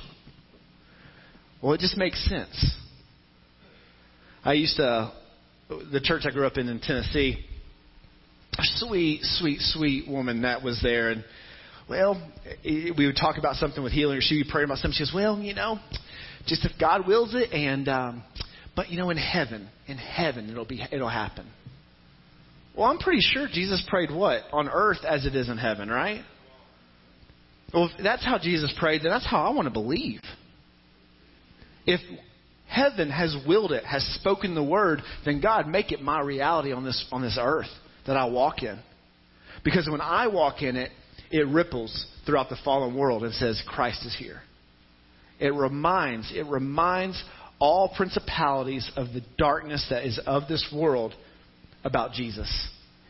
Well, 1.62 1.72
it 1.74 1.80
just 1.80 1.96
makes 1.96 2.22
sense. 2.28 2.76
I 4.44 4.54
used 4.54 4.76
to, 4.76 5.12
the 5.68 6.00
church 6.00 6.22
I 6.26 6.30
grew 6.30 6.46
up 6.46 6.56
in 6.56 6.68
in 6.68 6.80
Tennessee, 6.80 7.44
a 8.58 8.62
sweet, 8.62 9.20
sweet, 9.22 9.60
sweet 9.60 10.08
woman 10.08 10.42
that 10.42 10.62
was 10.62 10.80
there. 10.82 11.10
And, 11.10 11.24
well, 11.88 12.20
we 12.64 13.06
would 13.06 13.16
talk 13.16 13.38
about 13.38 13.56
something 13.56 13.82
with 13.82 13.92
healing, 13.92 14.18
or 14.18 14.20
she 14.20 14.38
would 14.38 14.48
pray 14.48 14.64
about 14.64 14.78
something. 14.78 14.96
She 14.96 15.04
goes, 15.04 15.12
well, 15.14 15.38
you 15.38 15.54
know, 15.54 15.78
just 16.46 16.64
if 16.64 16.72
God 16.78 17.06
wills 17.06 17.34
it, 17.34 17.52
and 17.52 17.88
um, 17.88 18.22
but 18.74 18.90
you 18.90 18.98
know, 18.98 19.10
in 19.10 19.16
heaven, 19.16 19.68
in 19.86 19.96
heaven, 19.96 20.50
it'll 20.50 20.64
be 20.64 20.82
it'll 20.90 21.08
happen. 21.08 21.46
Well, 22.76 22.86
I'm 22.86 22.98
pretty 22.98 23.20
sure 23.20 23.48
Jesus 23.52 23.84
prayed 23.88 24.10
what 24.10 24.42
on 24.52 24.68
earth 24.68 25.04
as 25.06 25.26
it 25.26 25.34
is 25.34 25.48
in 25.48 25.58
heaven, 25.58 25.90
right? 25.90 26.22
Well, 27.72 27.90
if 27.94 28.02
that's 28.02 28.24
how 28.24 28.38
Jesus 28.38 28.74
prayed, 28.78 29.02
then 29.02 29.10
that's 29.10 29.26
how 29.26 29.44
I 29.44 29.50
want 29.50 29.66
to 29.66 29.72
believe. 29.72 30.20
If 31.86 32.00
heaven 32.66 33.10
has 33.10 33.36
willed 33.46 33.72
it, 33.72 33.84
has 33.84 34.02
spoken 34.20 34.54
the 34.54 34.62
word, 34.62 35.02
then 35.24 35.40
God 35.40 35.68
make 35.68 35.92
it 35.92 36.00
my 36.00 36.20
reality 36.20 36.72
on 36.72 36.84
this 36.84 37.04
on 37.12 37.22
this 37.22 37.38
earth 37.40 37.70
that 38.06 38.16
I 38.16 38.26
walk 38.26 38.62
in. 38.62 38.78
Because 39.64 39.88
when 39.88 40.00
I 40.00 40.26
walk 40.26 40.62
in 40.62 40.76
it, 40.76 40.90
it 41.30 41.46
ripples 41.46 42.06
throughout 42.26 42.48
the 42.48 42.58
fallen 42.64 42.96
world 42.96 43.22
and 43.22 43.32
says 43.34 43.62
Christ 43.66 44.04
is 44.04 44.16
here. 44.18 44.40
It 45.42 45.52
reminds, 45.52 46.32
it 46.32 46.46
reminds 46.46 47.20
all 47.58 47.92
principalities 47.96 48.88
of 48.94 49.08
the 49.08 49.22
darkness 49.36 49.84
that 49.90 50.06
is 50.06 50.20
of 50.24 50.44
this 50.46 50.72
world 50.72 51.14
about 51.82 52.12
Jesus 52.12 52.48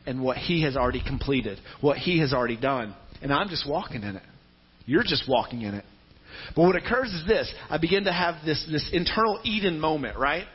and 0.07 0.23
what 0.23 0.38
he 0.38 0.62
has 0.62 0.75
already 0.75 1.03
completed, 1.07 1.59
what 1.83 1.99
he 1.99 2.21
has 2.21 2.33
already 2.33 2.57
done. 2.57 2.97
And 3.21 3.35
I'm 3.35 3.51
just 3.51 3.68
walking 3.68 4.03
in 4.03 4.16
it. 4.16 4.23
You're 4.87 5.03
just 5.03 5.29
walking 5.29 5.61
in 5.61 5.75
it. 5.75 5.85
But 6.57 6.62
what 6.62 6.75
occurs 6.75 7.12
is 7.12 7.27
this 7.27 7.53
I 7.68 7.77
begin 7.77 8.05
to 8.05 8.12
have 8.12 8.37
this, 8.47 8.66
this 8.73 8.88
internal 8.95 9.38
Eden 9.45 9.79
moment, 9.79 10.18
right? 10.18 10.47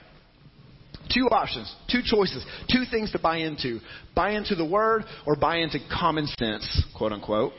Two 1.13 1.27
options, 1.29 1.73
two 1.91 2.01
choices, 2.03 2.43
two 2.71 2.85
things 2.89 3.11
to 3.11 3.19
buy 3.19 3.37
into. 3.37 3.81
Buy 4.15 4.31
into 4.31 4.55
the 4.55 4.65
word 4.65 5.03
or 5.27 5.35
buy 5.35 5.57
into 5.57 5.77
common 5.95 6.25
sense, 6.39 6.85
quote 6.97 7.11
unquote 7.11 7.53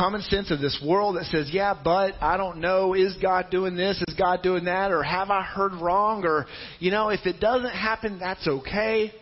common 0.00 0.22
sense 0.22 0.50
of 0.50 0.60
this 0.60 0.82
world 0.82 1.16
that 1.16 1.24
says, 1.26 1.50
yeah, 1.52 1.74
but 1.74 2.14
I 2.22 2.38
don't 2.38 2.58
know, 2.58 2.94
is 2.94 3.14
God 3.20 3.50
doing 3.50 3.76
this? 3.76 4.02
Is 4.08 4.14
God 4.14 4.42
doing 4.42 4.64
that? 4.64 4.92
Or 4.92 5.02
have 5.02 5.28
I 5.28 5.42
heard 5.42 5.74
wrong? 5.74 6.24
Or, 6.24 6.46
you 6.78 6.90
know, 6.90 7.10
if 7.10 7.26
it 7.26 7.38
doesn't 7.38 7.72
happen, 7.72 8.18
that's 8.18 8.48
okay. 8.48 9.12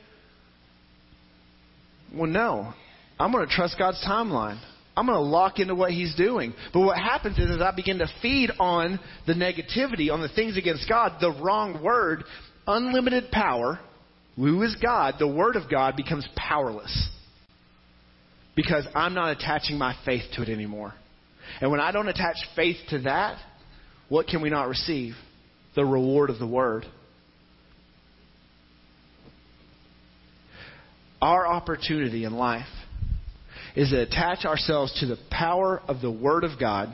Well, 2.14 2.30
no. 2.30 2.72
I'm 3.18 3.32
going 3.32 3.44
to 3.44 3.52
trust 3.52 3.76
God's 3.76 4.00
timeline. 4.08 4.60
I'm 4.96 5.06
going 5.06 5.18
to 5.18 5.22
lock 5.22 5.58
into 5.58 5.74
what 5.74 5.90
He's 5.90 6.14
doing. 6.14 6.54
But 6.72 6.82
what 6.82 6.96
happens 6.96 7.38
is, 7.38 7.50
as 7.50 7.60
I 7.60 7.72
begin 7.74 7.98
to 7.98 8.08
feed 8.22 8.50
on 8.60 9.00
the 9.26 9.34
negativity, 9.34 10.12
on 10.12 10.20
the 10.20 10.28
things 10.28 10.56
against 10.56 10.88
God, 10.88 11.16
the 11.20 11.32
wrong 11.42 11.82
word, 11.82 12.22
unlimited 12.68 13.32
power, 13.32 13.80
who 14.36 14.62
is 14.62 14.76
God, 14.80 15.16
the 15.18 15.26
Word 15.26 15.56
of 15.56 15.68
God 15.68 15.96
becomes 15.96 16.28
powerless 16.36 17.10
because 18.58 18.88
I'm 18.92 19.14
not 19.14 19.30
attaching 19.30 19.78
my 19.78 19.94
faith 20.04 20.24
to 20.34 20.42
it 20.42 20.48
anymore. 20.48 20.92
And 21.60 21.70
when 21.70 21.78
I 21.78 21.92
don't 21.92 22.08
attach 22.08 22.34
faith 22.56 22.76
to 22.88 22.98
that, 23.02 23.38
what 24.08 24.26
can 24.26 24.42
we 24.42 24.50
not 24.50 24.66
receive? 24.66 25.14
The 25.76 25.84
reward 25.84 26.28
of 26.28 26.40
the 26.40 26.46
Word. 26.46 26.84
Our 31.22 31.46
opportunity 31.46 32.24
in 32.24 32.32
life 32.32 32.66
is 33.76 33.90
to 33.90 34.00
attach 34.00 34.44
ourselves 34.44 34.92
to 34.98 35.06
the 35.06 35.18
power 35.30 35.80
of 35.86 36.00
the 36.00 36.10
Word 36.10 36.42
of 36.42 36.58
God, 36.58 36.92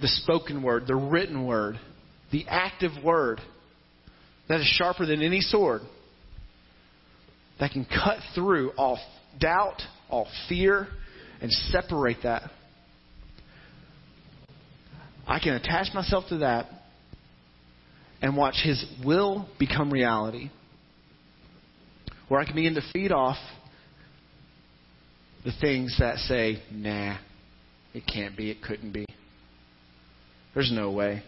the 0.00 0.08
spoken 0.08 0.64
Word, 0.64 0.88
the 0.88 0.96
written 0.96 1.46
Word, 1.46 1.78
the 2.32 2.44
active 2.48 2.90
Word 3.04 3.40
that 4.48 4.58
is 4.58 4.66
sharper 4.66 5.06
than 5.06 5.22
any 5.22 5.42
sword, 5.42 5.82
that 7.60 7.70
can 7.70 7.84
cut 7.84 8.18
through 8.34 8.72
all 8.76 8.98
doubt, 9.38 9.80
all 10.10 10.26
fear, 10.48 10.88
and 11.40 11.50
separate 11.50 12.18
that. 12.22 12.50
I 15.26 15.38
can 15.38 15.54
attach 15.54 15.94
myself 15.94 16.24
to 16.28 16.38
that 16.38 16.66
and 18.20 18.36
watch 18.36 18.56
His 18.62 18.84
will 19.04 19.48
become 19.58 19.90
reality. 19.90 20.50
Where 22.28 22.40
I 22.40 22.44
can 22.44 22.54
begin 22.54 22.74
to 22.74 22.82
feed 22.92 23.12
off 23.12 23.36
the 25.44 25.52
things 25.60 25.96
that 25.98 26.16
say, 26.18 26.62
nah, 26.72 27.18
it 27.92 28.04
can't 28.06 28.36
be, 28.36 28.50
it 28.50 28.62
couldn't 28.62 28.92
be. 28.92 29.04
There's 30.54 30.72
no 30.72 30.90
way. 30.90 31.22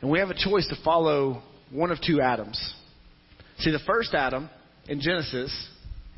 And 0.00 0.10
we 0.10 0.18
have 0.18 0.30
a 0.30 0.34
choice 0.34 0.66
to 0.68 0.76
follow 0.84 1.42
one 1.70 1.92
of 1.92 1.98
two 2.04 2.20
Adams. 2.20 2.74
See, 3.58 3.70
the 3.70 3.78
first 3.86 4.14
Adam 4.14 4.50
in 4.88 5.00
Genesis, 5.00 5.68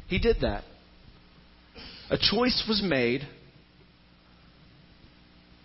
he 0.09 0.19
did 0.19 0.37
that. 0.43 0.65
A 2.11 2.19
choice 2.19 2.65
was 2.69 2.83
made, 2.85 3.23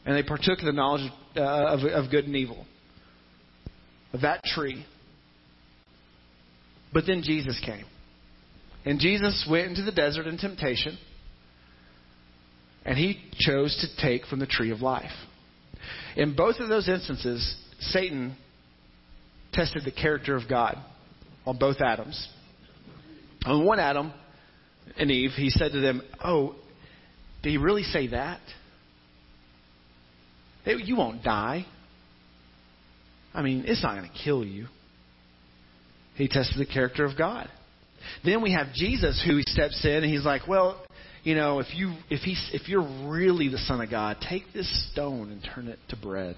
and 0.05 0.15
they 0.15 0.23
partook 0.23 0.59
of 0.59 0.65
the 0.65 0.71
knowledge 0.71 1.11
uh, 1.35 1.41
of, 1.41 1.79
of 1.81 2.11
good 2.11 2.25
and 2.25 2.35
evil, 2.35 2.65
of 4.13 4.21
that 4.21 4.43
tree. 4.43 4.85
But 6.93 7.05
then 7.05 7.21
Jesus 7.23 7.61
came. 7.65 7.85
And 8.85 8.99
Jesus 8.99 9.45
went 9.49 9.67
into 9.67 9.83
the 9.83 9.91
desert 9.91 10.25
in 10.25 10.37
temptation, 10.37 10.97
and 12.85 12.97
he 12.97 13.19
chose 13.37 13.77
to 13.81 14.01
take 14.01 14.25
from 14.25 14.39
the 14.39 14.47
tree 14.47 14.71
of 14.71 14.81
life. 14.81 15.11
In 16.15 16.35
both 16.35 16.55
of 16.59 16.69
those 16.69 16.87
instances, 16.87 17.55
Satan 17.79 18.35
tested 19.51 19.83
the 19.85 19.91
character 19.91 20.35
of 20.35 20.49
God 20.49 20.77
on 21.45 21.57
both 21.57 21.81
Adams. 21.81 22.27
On 23.45 23.65
one 23.65 23.79
Adam 23.79 24.13
and 24.97 25.11
Eve, 25.11 25.31
he 25.35 25.49
said 25.49 25.71
to 25.71 25.79
them, 25.79 26.01
Oh, 26.23 26.55
did 27.43 27.49
he 27.51 27.57
really 27.57 27.83
say 27.83 28.07
that? 28.07 28.41
You 30.65 30.97
won't 30.97 31.23
die. 31.23 31.65
I 33.33 33.41
mean, 33.41 33.63
it's 33.65 33.81
not 33.81 33.95
going 33.95 34.09
to 34.09 34.23
kill 34.23 34.45
you. 34.45 34.67
He 36.15 36.27
tested 36.27 36.59
the 36.59 36.71
character 36.71 37.05
of 37.05 37.17
God. 37.17 37.49
Then 38.23 38.41
we 38.41 38.53
have 38.53 38.73
Jesus 38.73 39.23
who 39.25 39.41
steps 39.41 39.83
in 39.83 40.03
and 40.03 40.05
he's 40.05 40.25
like, 40.25 40.47
Well, 40.47 40.83
you 41.23 41.35
know, 41.35 41.59
if 41.59 41.67
you 41.73 41.95
if 42.09 42.21
he's 42.21 42.49
if 42.53 42.69
you're 42.69 43.07
really 43.07 43.49
the 43.49 43.57
Son 43.57 43.81
of 43.81 43.89
God, 43.89 44.17
take 44.27 44.43
this 44.53 44.91
stone 44.91 45.31
and 45.31 45.47
turn 45.53 45.67
it 45.67 45.79
to 45.89 45.95
bread. 45.95 46.35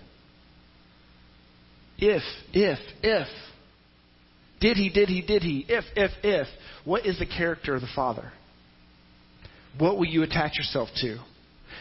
If, 2.01 2.23
if, 2.51 2.79
if. 3.03 3.27
Did 4.59 4.77
he, 4.77 4.89
did 4.89 5.07
he, 5.07 5.21
did 5.21 5.43
he? 5.43 5.65
If, 5.69 5.85
if, 5.95 6.11
if. 6.23 6.47
What 6.83 7.05
is 7.05 7.19
the 7.19 7.27
character 7.27 7.75
of 7.75 7.81
the 7.81 7.87
Father? 7.95 8.31
What 9.77 9.97
will 9.97 10.05
you 10.05 10.23
attach 10.23 10.57
yourself 10.57 10.89
to? 11.01 11.17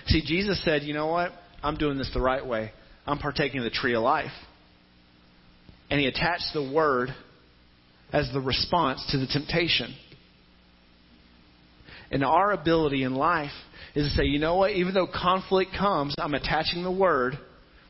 See, 0.06 0.22
Jesus 0.24 0.62
said, 0.64 0.82
you 0.82 0.94
know 0.94 1.06
what? 1.06 1.32
I'm 1.62 1.76
doing 1.76 1.98
this 1.98 2.10
the 2.14 2.20
right 2.20 2.44
way. 2.44 2.72
I'm 3.06 3.18
partaking 3.18 3.58
of 3.58 3.64
the 3.64 3.70
tree 3.70 3.94
of 3.94 4.02
life. 4.02 4.30
And 5.90 6.00
he 6.00 6.06
attached 6.06 6.50
the 6.54 6.70
word 6.72 7.10
as 8.12 8.30
the 8.32 8.40
response 8.40 9.04
to 9.10 9.18
the 9.18 9.26
temptation. 9.26 9.94
And 12.10 12.24
our 12.24 12.52
ability 12.52 13.02
in 13.02 13.14
life 13.14 13.52
is 13.94 14.10
to 14.10 14.16
say, 14.16 14.24
you 14.24 14.38
know 14.38 14.56
what? 14.56 14.72
Even 14.72 14.94
though 14.94 15.06
conflict 15.06 15.72
comes, 15.78 16.14
I'm 16.18 16.34
attaching 16.34 16.82
the 16.82 16.90
word, 16.90 17.38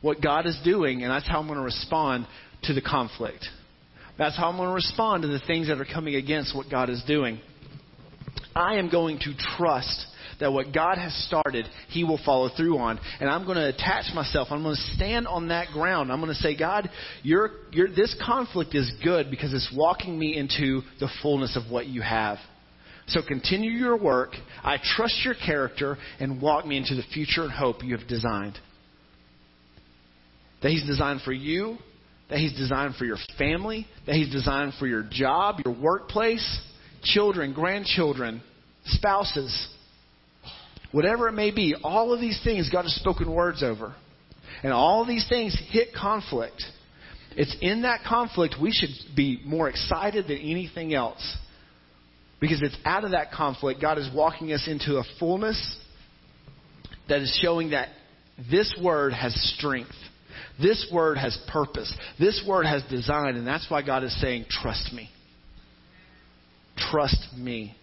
what 0.01 0.21
God 0.21 0.45
is 0.47 0.59
doing, 0.63 1.03
and 1.03 1.11
that's 1.11 1.27
how 1.27 1.39
I'm 1.39 1.47
going 1.47 1.59
to 1.59 1.65
respond 1.65 2.27
to 2.63 2.73
the 2.73 2.81
conflict. 2.81 3.45
That's 4.17 4.35
how 4.35 4.49
I'm 4.49 4.57
going 4.57 4.69
to 4.69 4.75
respond 4.75 5.23
to 5.23 5.27
the 5.27 5.41
things 5.45 5.67
that 5.67 5.79
are 5.79 5.85
coming 5.85 6.15
against 6.15 6.55
what 6.55 6.69
God 6.69 6.89
is 6.89 7.03
doing. 7.07 7.39
I 8.55 8.75
am 8.75 8.89
going 8.89 9.19
to 9.19 9.33
trust 9.57 10.05
that 10.41 10.51
what 10.51 10.73
God 10.73 10.97
has 10.97 11.13
started, 11.27 11.65
He 11.89 12.03
will 12.03 12.19
follow 12.25 12.49
through 12.49 12.77
on. 12.77 12.99
And 13.19 13.29
I'm 13.29 13.45
going 13.45 13.57
to 13.57 13.69
attach 13.69 14.13
myself. 14.13 14.49
I'm 14.51 14.63
going 14.63 14.75
to 14.75 14.95
stand 14.95 15.27
on 15.27 15.47
that 15.49 15.67
ground. 15.69 16.11
I'm 16.11 16.19
going 16.19 16.33
to 16.33 16.39
say, 16.39 16.57
God, 16.57 16.89
you're, 17.23 17.51
you're, 17.71 17.87
this 17.87 18.15
conflict 18.25 18.75
is 18.75 18.91
good 19.03 19.29
because 19.29 19.53
it's 19.53 19.71
walking 19.75 20.17
me 20.17 20.35
into 20.35 20.81
the 20.99 21.07
fullness 21.21 21.55
of 21.55 21.71
what 21.71 21.85
you 21.87 22.01
have. 22.01 22.39
So 23.07 23.21
continue 23.25 23.71
your 23.71 23.97
work. 23.97 24.31
I 24.63 24.77
trust 24.95 25.21
your 25.23 25.35
character 25.35 25.97
and 26.19 26.41
walk 26.41 26.65
me 26.65 26.77
into 26.77 26.95
the 26.95 27.03
future 27.13 27.43
and 27.43 27.51
hope 27.51 27.83
you 27.83 27.97
have 27.97 28.07
designed. 28.07 28.57
That 30.63 30.69
He's 30.69 30.85
designed 30.85 31.21
for 31.21 31.33
you, 31.33 31.77
that 32.29 32.39
He's 32.39 32.53
designed 32.53 32.95
for 32.95 33.05
your 33.05 33.17
family, 33.37 33.87
that 34.05 34.15
He's 34.15 34.31
designed 34.31 34.73
for 34.79 34.87
your 34.87 35.03
job, 35.09 35.59
your 35.65 35.75
workplace, 35.75 36.61
children, 37.03 37.53
grandchildren, 37.53 38.41
spouses, 38.85 39.67
whatever 40.91 41.27
it 41.27 41.33
may 41.33 41.51
be. 41.51 41.75
All 41.83 42.13
of 42.13 42.19
these 42.19 42.39
things 42.43 42.69
God 42.69 42.83
has 42.83 42.95
spoken 42.95 43.33
words 43.33 43.63
over. 43.63 43.95
And 44.63 44.71
all 44.71 45.05
these 45.05 45.27
things 45.27 45.59
hit 45.71 45.89
conflict. 45.93 46.61
It's 47.35 47.55
in 47.61 47.83
that 47.83 48.01
conflict 48.07 48.55
we 48.61 48.71
should 48.71 49.15
be 49.15 49.41
more 49.45 49.69
excited 49.69 50.27
than 50.27 50.37
anything 50.37 50.93
else. 50.93 51.37
Because 52.39 52.61
it's 52.61 52.77
out 52.85 53.03
of 53.03 53.11
that 53.11 53.31
conflict, 53.31 53.81
God 53.81 53.97
is 53.97 54.09
walking 54.13 54.51
us 54.51 54.67
into 54.67 54.97
a 54.97 55.03
fullness 55.19 55.77
that 57.07 57.21
is 57.21 57.39
showing 57.41 57.71
that 57.71 57.89
this 58.49 58.75
word 58.81 59.13
has 59.13 59.33
strength. 59.57 59.95
This 60.59 60.89
word 60.91 61.17
has 61.17 61.37
purpose. 61.47 61.93
This 62.19 62.43
word 62.47 62.65
has 62.65 62.83
design. 62.89 63.35
And 63.35 63.45
that's 63.45 63.69
why 63.69 63.81
God 63.83 64.03
is 64.03 64.19
saying, 64.19 64.45
trust 64.49 64.91
me. 64.93 65.09
Trust 66.91 67.27
me. 67.37 67.73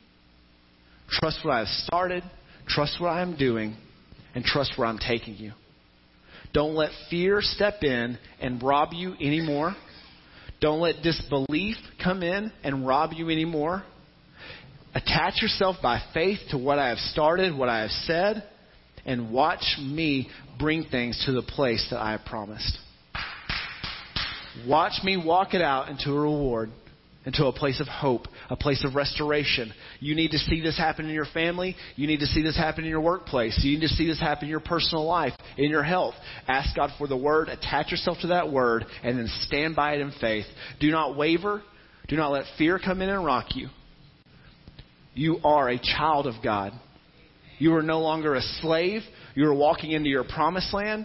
Trust 1.10 1.40
what 1.42 1.54
I 1.54 1.58
have 1.60 1.68
started. 1.68 2.22
Trust 2.68 3.00
what 3.00 3.08
I 3.08 3.22
am 3.22 3.36
doing. 3.36 3.74
And 4.34 4.44
trust 4.44 4.74
where 4.76 4.86
I'm 4.86 4.98
taking 4.98 5.36
you. 5.36 5.52
Don't 6.52 6.74
let 6.74 6.90
fear 7.10 7.38
step 7.40 7.82
in 7.82 8.18
and 8.40 8.62
rob 8.62 8.92
you 8.92 9.14
anymore. 9.14 9.74
Don't 10.60 10.80
let 10.80 11.02
disbelief 11.02 11.76
come 12.02 12.22
in 12.22 12.52
and 12.62 12.86
rob 12.86 13.12
you 13.14 13.30
anymore. 13.30 13.82
Attach 14.94 15.40
yourself 15.40 15.76
by 15.82 16.00
faith 16.12 16.38
to 16.50 16.58
what 16.58 16.78
I 16.78 16.88
have 16.88 16.98
started, 16.98 17.56
what 17.56 17.68
I 17.68 17.80
have 17.82 17.90
said, 17.90 18.42
and 19.06 19.32
watch 19.32 19.76
me 19.80 20.28
bring 20.58 20.84
things 20.84 21.22
to 21.26 21.32
the 21.32 21.42
place 21.42 21.86
that 21.90 22.00
I 22.00 22.12
have 22.12 22.24
promised. 22.24 22.78
Watch 24.66 25.02
me 25.04 25.16
walk 25.16 25.54
it 25.54 25.62
out 25.62 25.88
into 25.88 26.10
a 26.10 26.20
reward, 26.20 26.70
into 27.28 27.44
a 27.44 27.52
place 27.52 27.78
of 27.78 27.86
hope, 27.86 28.22
a 28.48 28.56
place 28.56 28.82
of 28.86 28.94
restoration. 28.94 29.70
You 30.00 30.14
need 30.14 30.30
to 30.30 30.38
see 30.38 30.62
this 30.62 30.78
happen 30.78 31.04
in 31.04 31.14
your 31.14 31.26
family. 31.26 31.76
You 31.94 32.06
need 32.06 32.20
to 32.20 32.26
see 32.26 32.42
this 32.42 32.56
happen 32.56 32.84
in 32.84 32.90
your 32.90 33.02
workplace. 33.02 33.60
You 33.62 33.72
need 33.78 33.86
to 33.86 33.94
see 33.94 34.06
this 34.06 34.18
happen 34.18 34.44
in 34.44 34.50
your 34.50 34.60
personal 34.60 35.04
life, 35.04 35.34
in 35.58 35.68
your 35.68 35.82
health. 35.82 36.14
Ask 36.46 36.74
God 36.74 36.88
for 36.96 37.06
the 37.06 37.18
word, 37.18 37.50
attach 37.50 37.90
yourself 37.90 38.16
to 38.22 38.28
that 38.28 38.50
word, 38.50 38.86
and 39.02 39.18
then 39.18 39.28
stand 39.42 39.76
by 39.76 39.92
it 39.92 40.00
in 40.00 40.10
faith. 40.18 40.46
Do 40.80 40.90
not 40.90 41.18
waver. 41.18 41.62
Do 42.08 42.16
not 42.16 42.32
let 42.32 42.44
fear 42.56 42.80
come 42.82 43.02
in 43.02 43.10
and 43.10 43.22
rock 43.22 43.54
you. 43.54 43.68
You 45.12 45.40
are 45.44 45.68
a 45.68 45.78
child 45.78 46.26
of 46.26 46.42
God. 46.42 46.72
You 47.58 47.74
are 47.74 47.82
no 47.82 48.00
longer 48.00 48.36
a 48.36 48.40
slave. 48.62 49.02
You 49.34 49.48
are 49.48 49.54
walking 49.54 49.90
into 49.90 50.08
your 50.08 50.24
promised 50.24 50.72
land. 50.72 51.04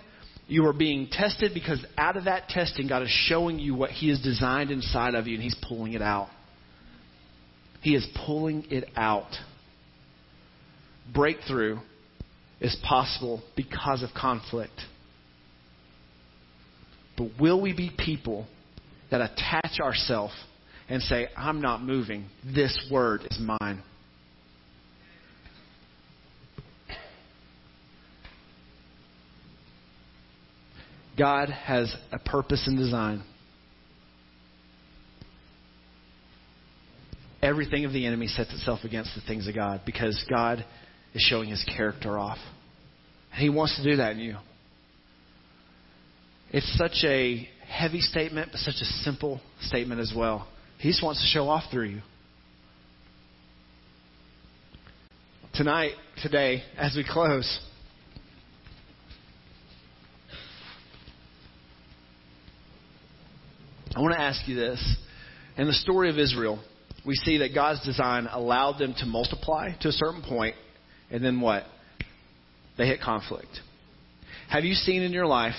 You 0.53 0.67
are 0.67 0.73
being 0.73 1.07
tested 1.11 1.55
because 1.55 1.83
out 1.97 2.15
of 2.15 2.25
that 2.25 2.47
testing, 2.47 2.87
God 2.87 3.01
is 3.01 3.09
showing 3.09 3.57
you 3.57 3.73
what 3.73 3.89
He 3.89 4.09
has 4.09 4.21
designed 4.21 4.69
inside 4.69 5.15
of 5.15 5.25
you, 5.25 5.33
and 5.33 5.41
He's 5.43 5.55
pulling 5.67 5.93
it 5.93 6.01
out. 6.03 6.29
He 7.81 7.95
is 7.95 8.07
pulling 8.23 8.67
it 8.69 8.87
out. 8.95 9.31
Breakthrough 11.11 11.79
is 12.61 12.77
possible 12.87 13.41
because 13.55 14.03
of 14.03 14.11
conflict. 14.15 14.79
But 17.17 17.31
will 17.41 17.59
we 17.59 17.73
be 17.73 17.89
people 17.97 18.45
that 19.09 19.21
attach 19.21 19.79
ourselves 19.81 20.35
and 20.87 21.01
say, 21.01 21.29
I'm 21.35 21.61
not 21.61 21.81
moving. 21.81 22.27
This 22.45 22.79
word 22.91 23.21
is 23.23 23.39
mine? 23.39 23.81
God 31.17 31.49
has 31.49 31.95
a 32.11 32.19
purpose 32.19 32.65
and 32.67 32.77
design. 32.77 33.23
Everything 37.41 37.85
of 37.85 37.91
the 37.91 38.05
enemy 38.05 38.27
sets 38.27 38.53
itself 38.53 38.79
against 38.83 39.13
the 39.15 39.21
things 39.21 39.47
of 39.47 39.53
God 39.53 39.81
because 39.85 40.23
God 40.29 40.65
is 41.13 41.21
showing 41.21 41.49
his 41.49 41.63
character 41.77 42.17
off. 42.17 42.37
And 43.31 43.41
he 43.41 43.49
wants 43.49 43.75
to 43.75 43.83
do 43.83 43.97
that 43.97 44.13
in 44.13 44.19
you. 44.19 44.37
It's 46.51 46.77
such 46.77 47.03
a 47.03 47.47
heavy 47.67 47.99
statement, 47.99 48.49
but 48.51 48.59
such 48.59 48.75
a 48.81 48.85
simple 49.03 49.41
statement 49.59 49.99
as 49.99 50.13
well. 50.15 50.47
He 50.79 50.89
just 50.89 51.03
wants 51.03 51.21
to 51.21 51.27
show 51.27 51.49
off 51.49 51.63
through 51.71 51.89
you. 51.89 52.01
Tonight, 55.55 55.91
today, 56.21 56.63
as 56.77 56.95
we 56.95 57.03
close, 57.07 57.59
I 63.95 64.01
want 64.01 64.13
to 64.13 64.21
ask 64.21 64.47
you 64.47 64.55
this. 64.55 64.97
In 65.55 65.67
the 65.67 65.73
story 65.73 66.09
of 66.09 66.17
Israel, 66.17 66.63
we 67.05 67.13
see 67.15 67.39
that 67.39 67.53
God's 67.53 67.83
design 67.85 68.27
allowed 68.31 68.79
them 68.79 68.95
to 68.97 69.05
multiply 69.05 69.69
to 69.81 69.89
a 69.89 69.91
certain 69.91 70.23
point, 70.23 70.55
and 71.11 71.23
then 71.23 71.41
what? 71.41 71.63
They 72.77 72.87
hit 72.87 73.01
conflict. 73.01 73.59
Have 74.49 74.63
you 74.63 74.73
seen 74.73 75.03
in 75.03 75.11
your 75.11 75.27
life 75.27 75.53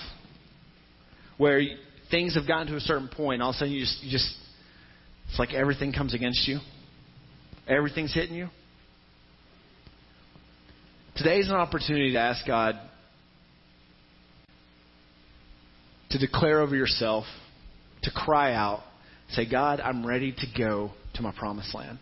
where 1.38 1.60
things 2.10 2.34
have 2.34 2.48
gotten 2.48 2.66
to 2.68 2.76
a 2.76 2.80
certain 2.80 3.08
point, 3.08 3.34
and 3.34 3.42
all 3.42 3.50
of 3.50 3.54
a 3.54 3.58
sudden 3.58 3.72
you 3.72 3.80
just, 3.80 4.02
you 4.02 4.10
just 4.10 4.34
it's 5.28 5.38
like 5.38 5.54
everything 5.54 5.92
comes 5.92 6.12
against 6.12 6.48
you? 6.48 6.58
Everything's 7.68 8.12
hitting 8.12 8.34
you? 8.34 8.48
Today 11.16 11.38
is 11.38 11.48
an 11.48 11.54
opportunity 11.54 12.12
to 12.12 12.18
ask 12.18 12.44
God 12.44 12.74
to 16.10 16.18
declare 16.18 16.60
over 16.60 16.74
yourself 16.74 17.24
to 18.04 18.10
cry 18.10 18.54
out, 18.54 18.80
say, 19.30 19.48
God, 19.48 19.80
I'm 19.80 20.06
ready 20.06 20.32
to 20.32 20.46
go 20.56 20.92
to 21.14 21.22
my 21.22 21.32
promised 21.32 21.74
land. 21.74 21.98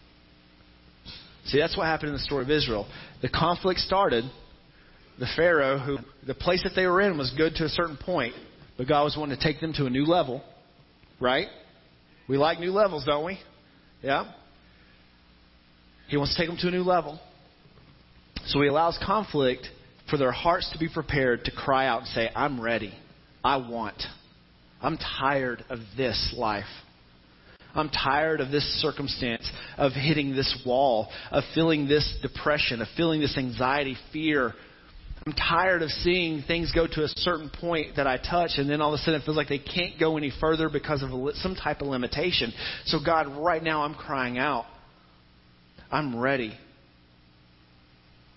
See, 1.47 1.59
that's 1.59 1.77
what 1.77 1.87
happened 1.87 2.11
in 2.11 2.15
the 2.15 2.21
story 2.21 2.45
of 2.45 2.51
Israel. 2.51 2.87
The 3.21 3.29
conflict 3.29 3.81
started. 3.81 4.25
The 5.19 5.27
Pharaoh, 5.37 5.79
who 5.79 5.99
the 6.27 6.35
place 6.35 6.63
that 6.63 6.73
they 6.75 6.87
were 6.87 7.01
in 7.01 7.19
was 7.19 7.33
good 7.37 7.55
to 7.57 7.65
a 7.65 7.69
certain 7.69 7.99
point, 7.99 8.35
but 8.77 8.89
God 8.89 9.05
was 9.05 9.17
wanting 9.17 9.37
to 9.37 9.43
take 9.43 9.61
them 9.61 9.73
to 9.75 9.87
a 9.87 9.91
new 9.91 10.05
level. 10.05 10.43
Right? 11.21 11.49
We 12.29 12.39
like 12.39 12.59
new 12.59 12.73
levels, 12.73 13.05
don't 13.05 13.25
we? 13.25 13.39
Yeah? 14.03 14.33
He 16.09 16.17
wants 16.17 16.35
to 16.35 16.41
take 16.41 16.49
them 16.49 16.59
to 16.61 16.69
a 16.69 16.71
new 16.71 16.83
level. 16.83 17.21
So 18.47 18.61
he 18.61 18.69
allows 18.69 18.99
conflict 19.05 19.67
for 20.11 20.17
their 20.17 20.33
hearts 20.33 20.71
to 20.73 20.79
be 20.79 20.89
prepared 20.93 21.45
to 21.45 21.51
cry 21.53 21.87
out 21.87 22.01
and 22.01 22.09
say, 22.09 22.31
I'm 22.35 22.61
ready. 22.61 22.95
I 23.45 23.57
want. 23.57 24.03
I'm 24.83 24.99
tired 24.99 25.65
of 25.71 25.79
this 25.97 26.35
life. 26.37 26.65
I'm 27.75 27.89
tired 27.89 28.41
of 28.41 28.51
this 28.51 28.65
circumstance, 28.83 29.51
of 29.79 29.93
hitting 29.93 30.35
this 30.35 30.63
wall, 30.67 31.09
of 31.31 31.45
feeling 31.55 31.89
this 31.89 32.19
depression, 32.21 32.83
of 32.83 32.89
feeling 32.97 33.21
this 33.21 33.39
anxiety, 33.39 33.97
fear. 34.13 34.53
I'm 35.25 35.33
tired 35.33 35.83
of 35.83 35.89
seeing 35.89 36.43
things 36.43 36.73
go 36.73 36.87
to 36.87 37.05
a 37.05 37.09
certain 37.09 37.49
point 37.49 37.97
that 37.97 38.07
I 38.07 38.19
touch, 38.19 38.53
and 38.57 38.69
then 38.69 38.83
all 38.83 38.93
of 38.93 38.99
a 39.01 39.03
sudden 39.03 39.21
it 39.21 39.25
feels 39.25 39.37
like 39.37 39.49
they 39.49 39.59
can't 39.59 39.99
go 39.99 40.17
any 40.19 40.33
further 40.41 40.69
because 40.69 41.03
of 41.03 41.11
some 41.37 41.55
type 41.55 41.81
of 41.81 41.87
limitation. 41.87 42.53
So, 42.87 42.99
God, 43.03 43.29
right 43.29 43.63
now 43.63 43.85
I'm 43.85 43.95
crying 43.95 44.37
out. 44.37 44.67
I'm 45.91 46.19
ready 46.19 46.53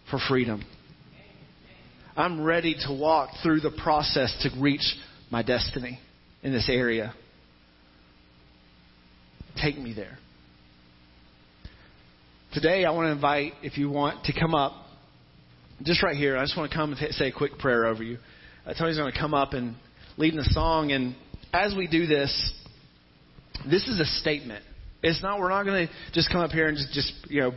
for 0.09 0.19
freedom. 0.29 0.63
I'm 2.15 2.41
ready 2.41 2.75
to 2.87 2.93
walk 2.93 3.31
through 3.43 3.61
the 3.61 3.71
process 3.83 4.33
to 4.43 4.61
reach 4.61 4.95
my 5.29 5.41
destiny 5.41 5.99
in 6.45 6.53
this 6.53 6.69
area. 6.69 7.11
Take 9.59 9.79
me 9.79 9.93
there. 9.93 10.19
Today, 12.53 12.85
I 12.85 12.91
want 12.91 13.07
to 13.07 13.11
invite, 13.11 13.53
if 13.63 13.79
you 13.79 13.89
want, 13.89 14.25
to 14.25 14.39
come 14.39 14.53
up, 14.53 14.73
just 15.81 16.03
right 16.03 16.15
here. 16.15 16.37
I 16.37 16.43
just 16.43 16.55
want 16.55 16.71
to 16.71 16.77
come 16.77 16.93
and 16.93 17.13
say 17.15 17.29
a 17.29 17.31
quick 17.31 17.57
prayer 17.57 17.87
over 17.87 18.03
you. 18.03 18.19
Uh, 18.63 18.75
Tony's 18.75 18.95
going 18.95 19.11
to 19.11 19.19
come 19.19 19.33
up 19.33 19.53
and 19.53 19.75
lead 20.17 20.33
in 20.33 20.39
a 20.39 20.45
song. 20.45 20.91
And 20.91 21.15
as 21.51 21.73
we 21.75 21.87
do 21.87 22.05
this, 22.05 22.53
this 23.67 23.87
is 23.87 23.99
a 23.99 24.05
statement. 24.05 24.63
It's 25.01 25.23
not. 25.23 25.39
We're 25.39 25.49
not 25.49 25.63
going 25.63 25.87
to 25.87 25.93
just 26.13 26.31
come 26.31 26.41
up 26.41 26.51
here 26.51 26.67
and 26.67 26.77
just, 26.77 26.93
just 26.93 27.11
you 27.27 27.41
know 27.41 27.51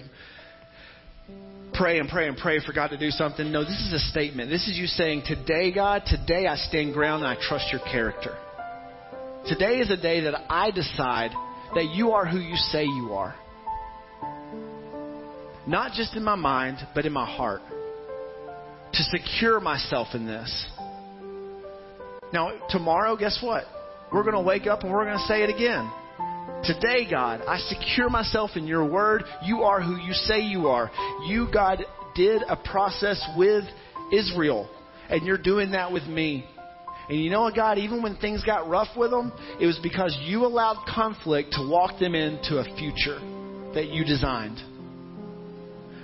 pray 1.74 1.98
and 1.98 2.09
pray 2.09 2.27
and 2.27 2.38
pray 2.38 2.59
for 2.64 2.72
God 2.72 2.88
to 2.88 2.98
do 2.98 3.11
something. 3.11 3.53
No, 3.53 3.64
this 3.64 3.81
is 3.87 3.92
a 3.92 4.11
statement. 4.11 4.51
This 4.51 4.66
is 4.66 4.79
you 4.79 4.87
saying, 4.87 5.24
Today, 5.27 5.72
God, 5.72 6.05
today 6.07 6.46
I 6.46 6.57
stand 6.57 6.94
ground 6.94 7.22
and 7.22 7.38
I 7.38 7.40
trust 7.40 7.70
your 7.70 7.83
character. 7.83 8.37
Today 9.48 9.78
is 9.78 9.88
a 9.90 9.96
day 9.96 10.20
that 10.20 10.34
I 10.50 10.70
decide 10.70 11.30
that 11.74 11.87
you 11.94 12.11
are 12.11 12.26
who 12.26 12.38
you 12.38 12.56
say 12.56 12.84
you 12.84 13.14
are. 13.14 13.34
Not 15.66 15.92
just 15.92 16.14
in 16.14 16.22
my 16.22 16.34
mind, 16.34 16.76
but 16.94 17.06
in 17.06 17.14
my 17.14 17.24
heart. 17.24 17.62
To 18.92 19.02
secure 19.04 19.58
myself 19.58 20.08
in 20.12 20.26
this. 20.26 20.66
Now, 22.30 22.61
tomorrow, 22.68 23.16
guess 23.16 23.38
what? 23.42 23.64
We're 24.12 24.22
going 24.22 24.34
to 24.34 24.42
wake 24.42 24.66
up 24.66 24.82
and 24.82 24.92
we're 24.92 25.06
going 25.06 25.16
to 25.16 25.24
say 25.24 25.42
it 25.42 25.48
again. 25.48 25.90
Today, 26.64 27.11
God, 27.11 27.40
I 27.48 27.56
secure 27.56 28.11
myself 28.11 28.50
in 28.54 28.66
your 28.66 28.84
word. 28.84 29.24
You 29.44 29.62
are 29.62 29.80
who 29.80 29.96
you 29.96 30.12
say 30.12 30.40
you 30.40 30.66
are. 30.66 30.90
You, 31.26 31.48
God, 31.50 31.78
did 32.14 32.42
a 32.42 32.56
process 32.56 33.26
with 33.34 33.64
Israel, 34.12 34.68
and 35.08 35.24
you're 35.24 35.38
doing 35.38 35.70
that 35.70 35.90
with 35.90 36.04
me. 36.04 36.44
And 37.08 37.18
you 37.18 37.30
know 37.30 37.42
what, 37.42 37.54
God, 37.54 37.78
even 37.78 38.02
when 38.02 38.16
things 38.16 38.44
got 38.44 38.68
rough 38.68 38.94
with 38.96 39.10
them, 39.10 39.32
it 39.60 39.66
was 39.66 39.78
because 39.82 40.16
you 40.22 40.44
allowed 40.44 40.84
conflict 40.86 41.52
to 41.52 41.66
walk 41.66 41.98
them 41.98 42.14
into 42.14 42.58
a 42.58 42.64
future 42.76 43.18
that 43.74 43.88
you 43.88 44.04
designed. 44.04 44.58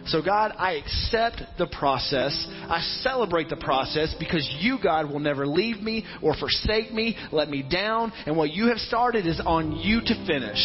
So, 0.07 0.23
God, 0.23 0.53
I 0.59 0.75
accept 0.75 1.43
the 1.59 1.67
process. 1.67 2.47
I 2.69 2.81
celebrate 3.01 3.49
the 3.49 3.57
process 3.57 4.15
because 4.19 4.47
you, 4.61 4.79
God, 4.83 5.11
will 5.11 5.19
never 5.19 5.47
leave 5.47 5.81
me 5.81 6.05
or 6.23 6.35
forsake 6.35 6.93
me, 6.93 7.17
let 7.33 7.49
me 7.49 7.63
down. 7.63 8.13
And 8.27 8.37
what 8.37 8.51
you 8.51 8.69
have 8.69 8.79
started 8.79 9.27
is 9.27 9.41
on 9.45 9.73
you 9.73 10.01
to 10.01 10.27
finish. 10.27 10.59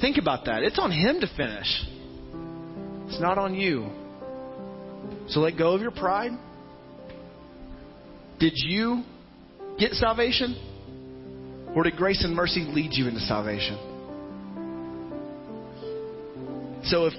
Think 0.00 0.16
about 0.18 0.46
that. 0.46 0.62
It's 0.62 0.78
on 0.78 0.90
Him 0.90 1.20
to 1.20 1.26
finish, 1.36 1.68
it's 3.08 3.20
not 3.20 3.38
on 3.38 3.54
you. 3.54 3.88
So 5.28 5.40
let 5.40 5.56
go 5.56 5.72
of 5.74 5.80
your 5.80 5.90
pride. 5.90 6.32
Did 8.42 8.54
you 8.56 9.04
get 9.78 9.92
salvation? 9.92 10.56
Or 11.76 11.84
did 11.84 11.94
grace 11.94 12.24
and 12.24 12.34
mercy 12.34 12.62
lead 12.62 12.90
you 12.92 13.06
into 13.06 13.20
salvation? 13.20 13.78
So 16.82 17.06
if 17.06 17.12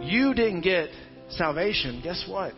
you 0.00 0.34
didn't 0.34 0.62
get 0.62 0.88
salvation, 1.30 2.00
guess 2.02 2.24
what? 2.26 2.52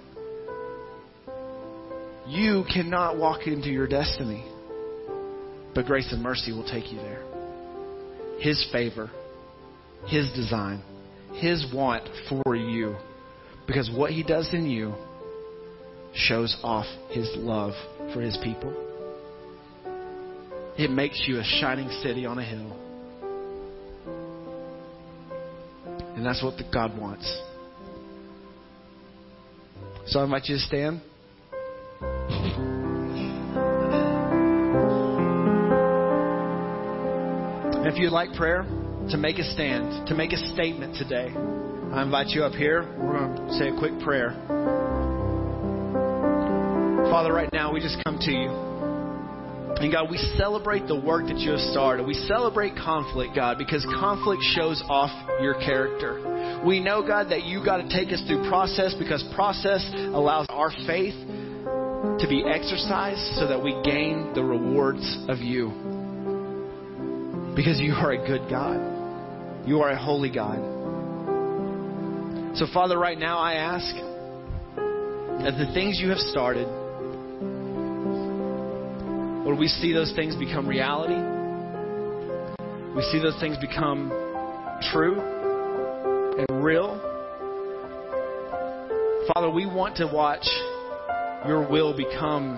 You 2.27 2.65
cannot 2.73 3.19
walk 3.19 3.47
into 3.47 3.69
your 3.69 3.87
destiny. 3.87 4.43
But 5.75 5.85
grace 5.85 6.11
and 6.11 6.23
mercy 6.23 6.53
will 6.53 6.67
take 6.67 6.91
you 6.91 6.97
there. 6.97 7.23
His 8.41 8.67
favor, 8.73 9.11
His 10.07 10.33
design, 10.33 10.83
His 11.35 11.67
want 11.75 12.09
for 12.27 12.57
you. 12.57 12.97
Because 13.67 13.91
what 13.95 14.13
He 14.13 14.23
does 14.23 14.49
in 14.55 14.65
you 14.65 14.95
shows 16.15 16.57
off 16.63 16.87
His 17.11 17.29
love 17.37 17.75
for 18.13 18.21
His 18.21 18.37
people. 18.43 18.73
It 20.77 20.91
makes 20.91 21.25
you 21.27 21.39
a 21.41 21.45
shining 21.45 21.89
city 22.03 22.25
on 22.25 22.39
a 22.39 22.45
hill. 22.45 22.77
And 26.17 26.25
that's 26.25 26.43
what 26.43 26.55
God 26.73 26.99
wants. 26.99 27.27
So 30.07 30.21
I 30.21 30.25
invite 30.25 30.47
you 30.47 30.55
to 30.57 30.61
stand. 30.61 31.01
And 37.75 37.87
if 37.87 37.99
you'd 37.99 38.13
like 38.13 38.33
prayer, 38.35 38.63
to 39.11 39.17
make 39.17 39.39
a 39.39 39.45
stand, 39.53 40.07
to 40.09 40.15
make 40.15 40.33
a 40.33 40.37
statement 40.55 40.97
today, 40.97 41.33
I 41.93 42.03
invite 42.03 42.29
you 42.29 42.43
up 42.43 42.53
here. 42.53 42.83
We're 42.99 43.19
going 43.19 43.49
to 43.49 43.53
say 43.55 43.69
a 43.69 43.79
quick 43.79 43.99
prayer. 44.01 44.88
Father, 47.11 47.33
right 47.33 47.53
now 47.55 47.73
we 47.73 47.81
just 47.81 47.97
come 48.05 48.19
to 48.21 48.31
you. 48.31 48.51
And 49.81 49.91
God, 49.91 50.11
we 50.11 50.19
celebrate 50.37 50.87
the 50.87 51.01
work 51.01 51.27
that 51.29 51.39
you 51.39 51.53
have 51.53 51.61
started. 51.73 52.07
We 52.07 52.15
celebrate 52.15 52.75
conflict, 52.77 53.35
God, 53.35 53.57
because 53.57 53.87
conflict 53.99 54.43
shows 54.55 54.83
off 54.89 55.11
your 55.41 55.55
character. 55.55 56.63
We 56.67 56.81
know, 56.81 57.01
God, 57.07 57.31
that 57.31 57.45
you 57.45 57.65
got 57.65 57.79
to 57.79 57.89
take 57.89 58.13
us 58.13 58.21
through 58.27 58.49
process 58.51 58.95
because 58.99 59.25
process 59.35 59.89
allows 59.95 60.47
our 60.51 60.71
faith 60.87 61.15
to 61.15 62.27
be 62.29 62.45
exercised 62.45 63.39
so 63.39 63.47
that 63.47 63.63
we 63.63 63.71
gain 63.85 64.35
the 64.35 64.43
rewards 64.43 65.07
of 65.29 65.39
you. 65.39 65.69
Because 67.55 67.81
you 67.81 67.95
are 67.95 68.13
a 68.13 68.27
good 68.27 68.51
God. 68.51 69.67
You 69.67 69.81
are 69.81 69.91
a 69.91 69.99
holy 69.99 70.31
God. 70.31 70.59
So, 72.57 72.67
Father, 72.75 72.99
right 72.99 73.19
now 73.19 73.39
I 73.39 73.55
ask 73.55 73.95
that 75.45 75.57
the 75.57 75.71
things 75.73 76.01
you 76.01 76.09
have 76.11 76.19
started, 76.19 76.67
Lord, 79.49 79.59
we 79.59 79.69
see 79.69 79.95
those 79.95 80.13
things 80.15 80.37
become 80.37 80.69
reality. 80.69 81.17
We 82.95 83.01
see 83.11 83.19
those 83.19 83.41
things 83.41 83.57
become 83.57 84.11
true 84.93 85.19
and 86.37 86.63
real. 86.63 87.01
Father, 89.33 89.49
we 89.49 89.65
want 89.65 89.97
to 89.97 90.07
watch 90.07 90.47
your 91.47 91.67
will 91.67 91.97
become 91.97 92.57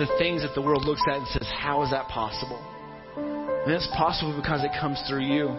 the 0.00 0.08
things 0.18 0.42
that 0.42 0.50
the 0.56 0.62
world 0.62 0.84
looks 0.84 1.02
at 1.06 1.18
and 1.18 1.28
says, 1.28 1.48
How 1.56 1.84
is 1.84 1.92
that 1.92 2.08
possible? 2.08 2.58
And 3.14 3.72
it's 3.72 3.86
possible 3.96 4.34
because 4.36 4.64
it 4.64 4.72
comes 4.80 5.00
through 5.08 5.26
you. 5.26 5.54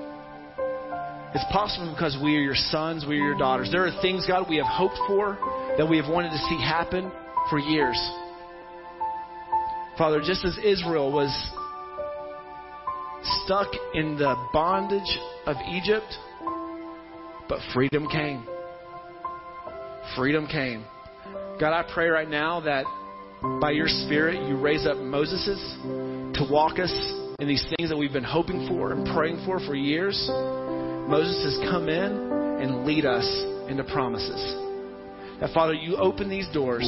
It's 1.33 1.45
possible 1.49 1.93
because 1.93 2.17
we 2.21 2.35
are 2.35 2.41
your 2.41 2.55
sons, 2.55 3.05
we 3.07 3.21
are 3.21 3.23
your 3.23 3.37
daughters. 3.37 3.69
There 3.71 3.87
are 3.87 4.01
things, 4.01 4.25
God, 4.27 4.49
we 4.49 4.57
have 4.57 4.67
hoped 4.67 4.99
for 5.07 5.39
that 5.77 5.89
we 5.89 5.95
have 5.95 6.09
wanted 6.11 6.31
to 6.31 6.39
see 6.49 6.59
happen 6.59 7.09
for 7.49 7.57
years. 7.57 7.95
Father, 10.01 10.19
just 10.19 10.43
as 10.43 10.57
Israel 10.57 11.11
was 11.11 11.29
stuck 13.45 13.67
in 13.93 14.17
the 14.17 14.33
bondage 14.51 15.19
of 15.45 15.55
Egypt, 15.69 16.11
but 17.47 17.59
freedom 17.71 18.07
came. 18.07 18.43
Freedom 20.17 20.47
came. 20.47 20.83
God, 21.59 21.71
I 21.71 21.85
pray 21.93 22.07
right 22.07 22.27
now 22.27 22.61
that 22.61 22.85
by 23.61 23.69
your 23.69 23.87
Spirit 23.87 24.41
you 24.49 24.57
raise 24.57 24.87
up 24.87 24.97
Moses's 24.97 25.61
to 25.83 26.47
walk 26.49 26.79
us 26.79 26.91
in 27.37 27.47
these 27.47 27.63
things 27.77 27.91
that 27.91 27.95
we've 27.95 28.11
been 28.11 28.23
hoping 28.23 28.67
for 28.67 28.93
and 28.93 29.05
praying 29.13 29.43
for 29.45 29.59
for 29.59 29.75
years. 29.75 30.17
Moses 30.31 31.43
has 31.43 31.69
come 31.69 31.89
in 31.89 32.11
and 32.59 32.87
lead 32.87 33.05
us 33.05 33.27
into 33.69 33.83
promises. 33.83 34.41
That 35.41 35.51
Father, 35.53 35.75
you 35.75 35.97
open 35.97 36.27
these 36.27 36.47
doors 36.51 36.87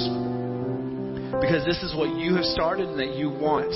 because 1.42 1.66
this 1.66 1.82
is 1.84 1.96
what 1.96 2.16
you 2.16 2.36
have 2.36 2.46
started 2.46 2.90
and 2.90 3.00
that 3.00 3.16
you 3.16 3.30
want. 3.30 3.72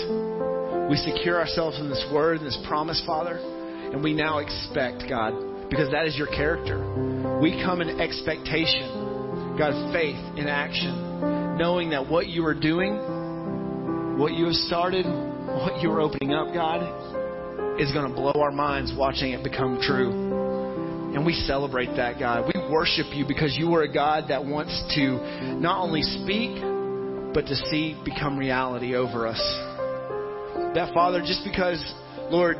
We 0.89 0.97
secure 0.97 1.39
ourselves 1.39 1.79
in 1.79 1.89
this 1.89 2.05
word 2.13 2.37
and 2.37 2.45
this 2.45 2.57
promise, 2.67 3.01
Father, 3.05 3.37
and 3.91 4.03
we 4.03 4.13
now 4.13 4.39
expect, 4.39 5.03
God, 5.09 5.69
because 5.69 5.91
that 5.91 6.05
is 6.05 6.17
your 6.17 6.27
character. 6.27 6.79
We 7.41 7.61
come 7.63 7.81
in 7.81 7.99
expectation, 7.99 9.55
God, 9.57 9.93
faith 9.93 10.15
in 10.37 10.47
action, 10.47 11.57
knowing 11.57 11.89
that 11.89 12.07
what 12.07 12.27
you 12.27 12.45
are 12.45 12.53
doing, 12.53 14.17
what 14.17 14.33
you 14.33 14.45
have 14.45 14.55
started, 14.55 15.05
what 15.05 15.81
you 15.81 15.91
are 15.91 15.99
opening 15.99 16.33
up, 16.33 16.53
God, 16.53 16.81
is 17.81 17.91
going 17.91 18.07
to 18.07 18.15
blow 18.15 18.33
our 18.41 18.51
minds 18.51 18.93
watching 18.97 19.33
it 19.33 19.43
become 19.43 19.79
true. 19.81 20.11
And 21.13 21.25
we 21.25 21.33
celebrate 21.33 21.95
that, 21.95 22.19
God. 22.19 22.51
We 22.53 22.59
worship 22.71 23.07
you 23.11 23.25
because 23.27 23.55
you 23.57 23.73
are 23.75 23.83
a 23.83 23.91
God 23.91 24.25
that 24.29 24.45
wants 24.45 24.83
to 24.95 25.57
not 25.59 25.81
only 25.81 26.01
speak, 26.01 26.61
but 27.37 27.45
to 27.45 27.55
see 27.69 27.95
become 28.03 28.35
reality 28.35 28.95
over 28.95 29.27
us. 29.27 29.37
That, 30.73 30.89
Father, 30.91 31.21
just 31.21 31.43
because, 31.45 31.77
Lord, 32.31 32.57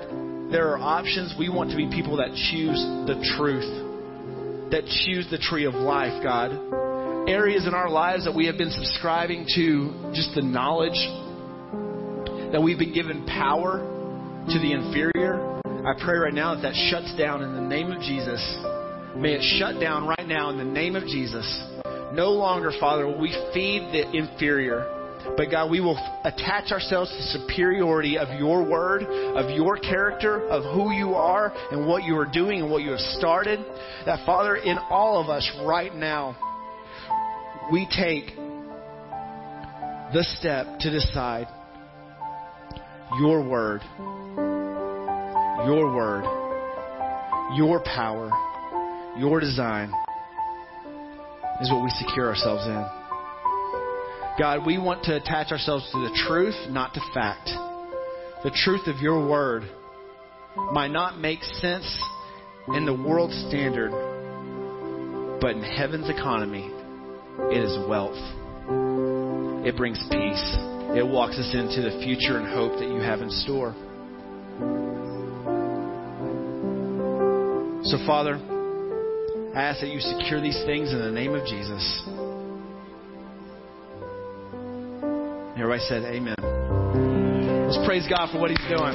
there 0.52 0.70
are 0.70 0.78
options, 0.78 1.34
we 1.34 1.50
want 1.50 1.72
to 1.72 1.76
be 1.76 1.90
people 1.90 2.18
that 2.18 2.30
choose 2.30 2.78
the 3.10 3.18
truth, 3.34 4.70
that 4.70 4.86
choose 4.86 5.26
the 5.32 5.40
tree 5.40 5.66
of 5.66 5.74
life, 5.74 6.22
God. 6.22 6.52
Areas 7.28 7.66
in 7.66 7.74
our 7.74 7.90
lives 7.90 8.26
that 8.26 8.36
we 8.36 8.46
have 8.46 8.60
been 8.60 8.70
subscribing 8.70 9.48
to 9.56 10.14
just 10.14 10.36
the 10.36 10.44
knowledge 10.44 11.02
that 12.54 12.62
we've 12.62 12.78
been 12.78 12.94
given 12.94 13.26
power 13.26 13.82
to 13.82 14.60
the 14.60 14.74
inferior. 14.74 15.58
I 15.90 15.98
pray 16.06 16.20
right 16.20 16.36
now 16.36 16.54
that 16.54 16.62
that 16.62 16.76
shuts 16.92 17.18
down 17.18 17.42
in 17.42 17.52
the 17.56 17.66
name 17.66 17.92
of 17.92 18.00
Jesus. 18.02 18.46
May 19.18 19.34
it 19.34 19.58
shut 19.58 19.82
down 19.82 20.06
right 20.06 20.28
now 20.28 20.52
in 20.52 20.60
the 20.60 20.70
name 20.70 20.96
of 20.96 21.02
Jesus. 21.06 21.50
No 22.14 22.32
longer, 22.32 22.72
Father, 22.80 23.06
will 23.06 23.20
we 23.20 23.32
feed 23.54 23.82
the 23.92 24.10
inferior. 24.16 24.94
But 25.36 25.52
God, 25.52 25.70
we 25.70 25.82
will 25.82 25.98
attach 26.24 26.72
ourselves 26.72 27.12
to 27.12 27.18
the 27.18 27.40
superiority 27.46 28.18
of 28.18 28.40
your 28.40 28.64
word, 28.64 29.04
of 29.04 29.50
your 29.50 29.78
character, 29.78 30.48
of 30.48 30.64
who 30.74 30.92
you 30.94 31.16
are 31.16 31.52
and 31.72 31.86
what 31.86 32.04
you 32.04 32.18
are 32.18 32.26
doing 32.26 32.62
and 32.62 32.72
what 32.72 32.84
you 32.84 32.92
have 32.92 33.00
started. 33.00 33.60
That, 34.06 34.26
Father, 34.26 34.56
in 34.56 34.78
all 34.90 35.22
of 35.22 35.30
us 35.30 35.50
right 35.66 35.94
now, 35.94 36.38
we 37.72 37.86
take 37.86 38.36
the 40.14 40.24
step 40.40 40.80
to 40.80 40.90
decide 40.90 41.48
your 43.20 43.46
word, 43.48 43.82
your 45.66 45.94
word, 45.94 46.24
your 47.56 47.82
power, 47.84 48.32
your 49.18 49.40
design 49.42 49.92
is 51.62 51.72
what 51.72 51.84
we 51.84 51.90
secure 51.90 52.28
ourselves 52.28 52.66
in. 52.66 52.86
God, 54.40 54.66
we 54.66 54.78
want 54.78 55.04
to 55.04 55.16
attach 55.16 55.52
ourselves 55.52 55.90
to 55.92 56.00
the 56.00 56.24
truth, 56.28 56.56
not 56.70 56.94
to 56.94 57.02
fact. 57.14 57.50
The 58.44 58.52
truth 58.64 58.86
of 58.86 59.02
your 59.02 59.28
word 59.28 59.64
might 60.72 60.92
not 60.92 61.20
make 61.20 61.42
sense 61.44 61.86
in 62.68 62.86
the 62.86 62.94
world 62.94 63.32
standard, 63.48 63.92
but 65.42 65.56
in 65.56 65.64
heaven's 65.64 66.10
economy, 66.10 66.70
it 67.52 67.64
is 67.64 67.78
wealth. 67.90 68.18
It 69.66 69.76
brings 69.76 69.98
peace. 70.12 70.56
It 70.96 71.06
walks 71.06 71.38
us 71.38 71.54
into 71.54 71.82
the 71.82 72.00
future 72.04 72.38
and 72.38 72.48
hope 72.48 72.80
that 72.80 72.88
you 72.88 73.02
have 73.02 73.22
in 73.22 73.30
store. 73.32 73.74
So, 77.84 77.98
Father, 78.06 78.40
I 79.58 79.64
ask 79.64 79.82
that 79.82 79.90
you 79.90 80.00
secure 80.00 80.40
these 80.40 80.62
things 80.68 80.92
in 80.92 81.00
the 81.00 81.10
name 81.10 81.34
of 81.34 81.44
Jesus. 81.48 82.04
And 84.86 85.58
Everybody 85.58 85.82
said, 85.88 86.04
Amen. 86.04 86.36
Let's 87.66 87.84
praise 87.84 88.06
God 88.08 88.30
for 88.32 88.40
what 88.40 88.52
He's 88.52 88.60
doing. 88.70 88.94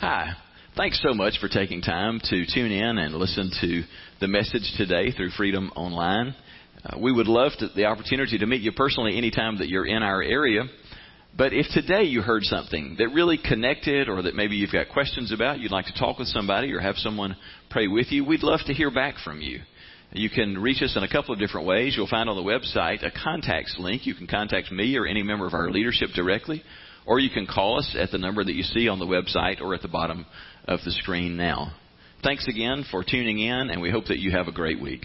Hi. 0.00 0.34
Thanks 0.76 1.00
so 1.02 1.14
much 1.14 1.38
for 1.40 1.48
taking 1.48 1.80
time 1.80 2.20
to 2.24 2.44
tune 2.44 2.72
in 2.72 2.98
and 2.98 3.14
listen 3.14 3.50
to 3.62 3.84
the 4.20 4.28
message 4.28 4.70
today 4.76 5.12
through 5.12 5.30
Freedom 5.30 5.72
Online. 5.74 6.34
Uh, 6.84 6.98
we 7.00 7.12
would 7.12 7.28
love 7.28 7.52
to, 7.60 7.68
the 7.74 7.86
opportunity 7.86 8.36
to 8.36 8.44
meet 8.44 8.60
you 8.60 8.72
personally 8.72 9.16
anytime 9.16 9.56
that 9.60 9.70
you're 9.70 9.86
in 9.86 10.02
our 10.02 10.22
area. 10.22 10.64
But 11.36 11.52
if 11.52 11.66
today 11.72 12.04
you 12.04 12.22
heard 12.22 12.44
something 12.44 12.96
that 12.98 13.08
really 13.08 13.36
connected 13.36 14.08
or 14.08 14.22
that 14.22 14.34
maybe 14.34 14.56
you've 14.56 14.72
got 14.72 14.88
questions 14.88 15.32
about, 15.32 15.60
you'd 15.60 15.70
like 15.70 15.86
to 15.86 15.98
talk 15.98 16.18
with 16.18 16.28
somebody 16.28 16.72
or 16.72 16.80
have 16.80 16.96
someone 16.96 17.36
pray 17.68 17.88
with 17.88 18.10
you, 18.10 18.24
we'd 18.24 18.42
love 18.42 18.60
to 18.66 18.72
hear 18.72 18.90
back 18.90 19.16
from 19.22 19.42
you. 19.42 19.60
You 20.12 20.30
can 20.30 20.56
reach 20.56 20.80
us 20.82 20.96
in 20.96 21.02
a 21.02 21.08
couple 21.08 21.34
of 21.34 21.40
different 21.40 21.66
ways. 21.66 21.94
You'll 21.94 22.06
find 22.06 22.30
on 22.30 22.36
the 22.36 22.42
website 22.42 23.04
a 23.04 23.10
contacts 23.10 23.76
link. 23.78 24.06
You 24.06 24.14
can 24.14 24.26
contact 24.26 24.72
me 24.72 24.96
or 24.96 25.06
any 25.06 25.22
member 25.22 25.46
of 25.46 25.52
our 25.52 25.70
leadership 25.70 26.10
directly, 26.14 26.62
or 27.04 27.18
you 27.18 27.28
can 27.28 27.46
call 27.46 27.78
us 27.78 27.96
at 27.98 28.10
the 28.12 28.18
number 28.18 28.42
that 28.42 28.54
you 28.54 28.62
see 28.62 28.88
on 28.88 28.98
the 28.98 29.04
website 29.04 29.60
or 29.60 29.74
at 29.74 29.82
the 29.82 29.88
bottom 29.88 30.24
of 30.66 30.80
the 30.84 30.92
screen 30.92 31.36
now. 31.36 31.72
Thanks 32.22 32.48
again 32.48 32.84
for 32.90 33.04
tuning 33.04 33.40
in, 33.40 33.68
and 33.70 33.82
we 33.82 33.90
hope 33.90 34.06
that 34.06 34.20
you 34.20 34.30
have 34.30 34.48
a 34.48 34.52
great 34.52 34.80
week. 34.80 35.04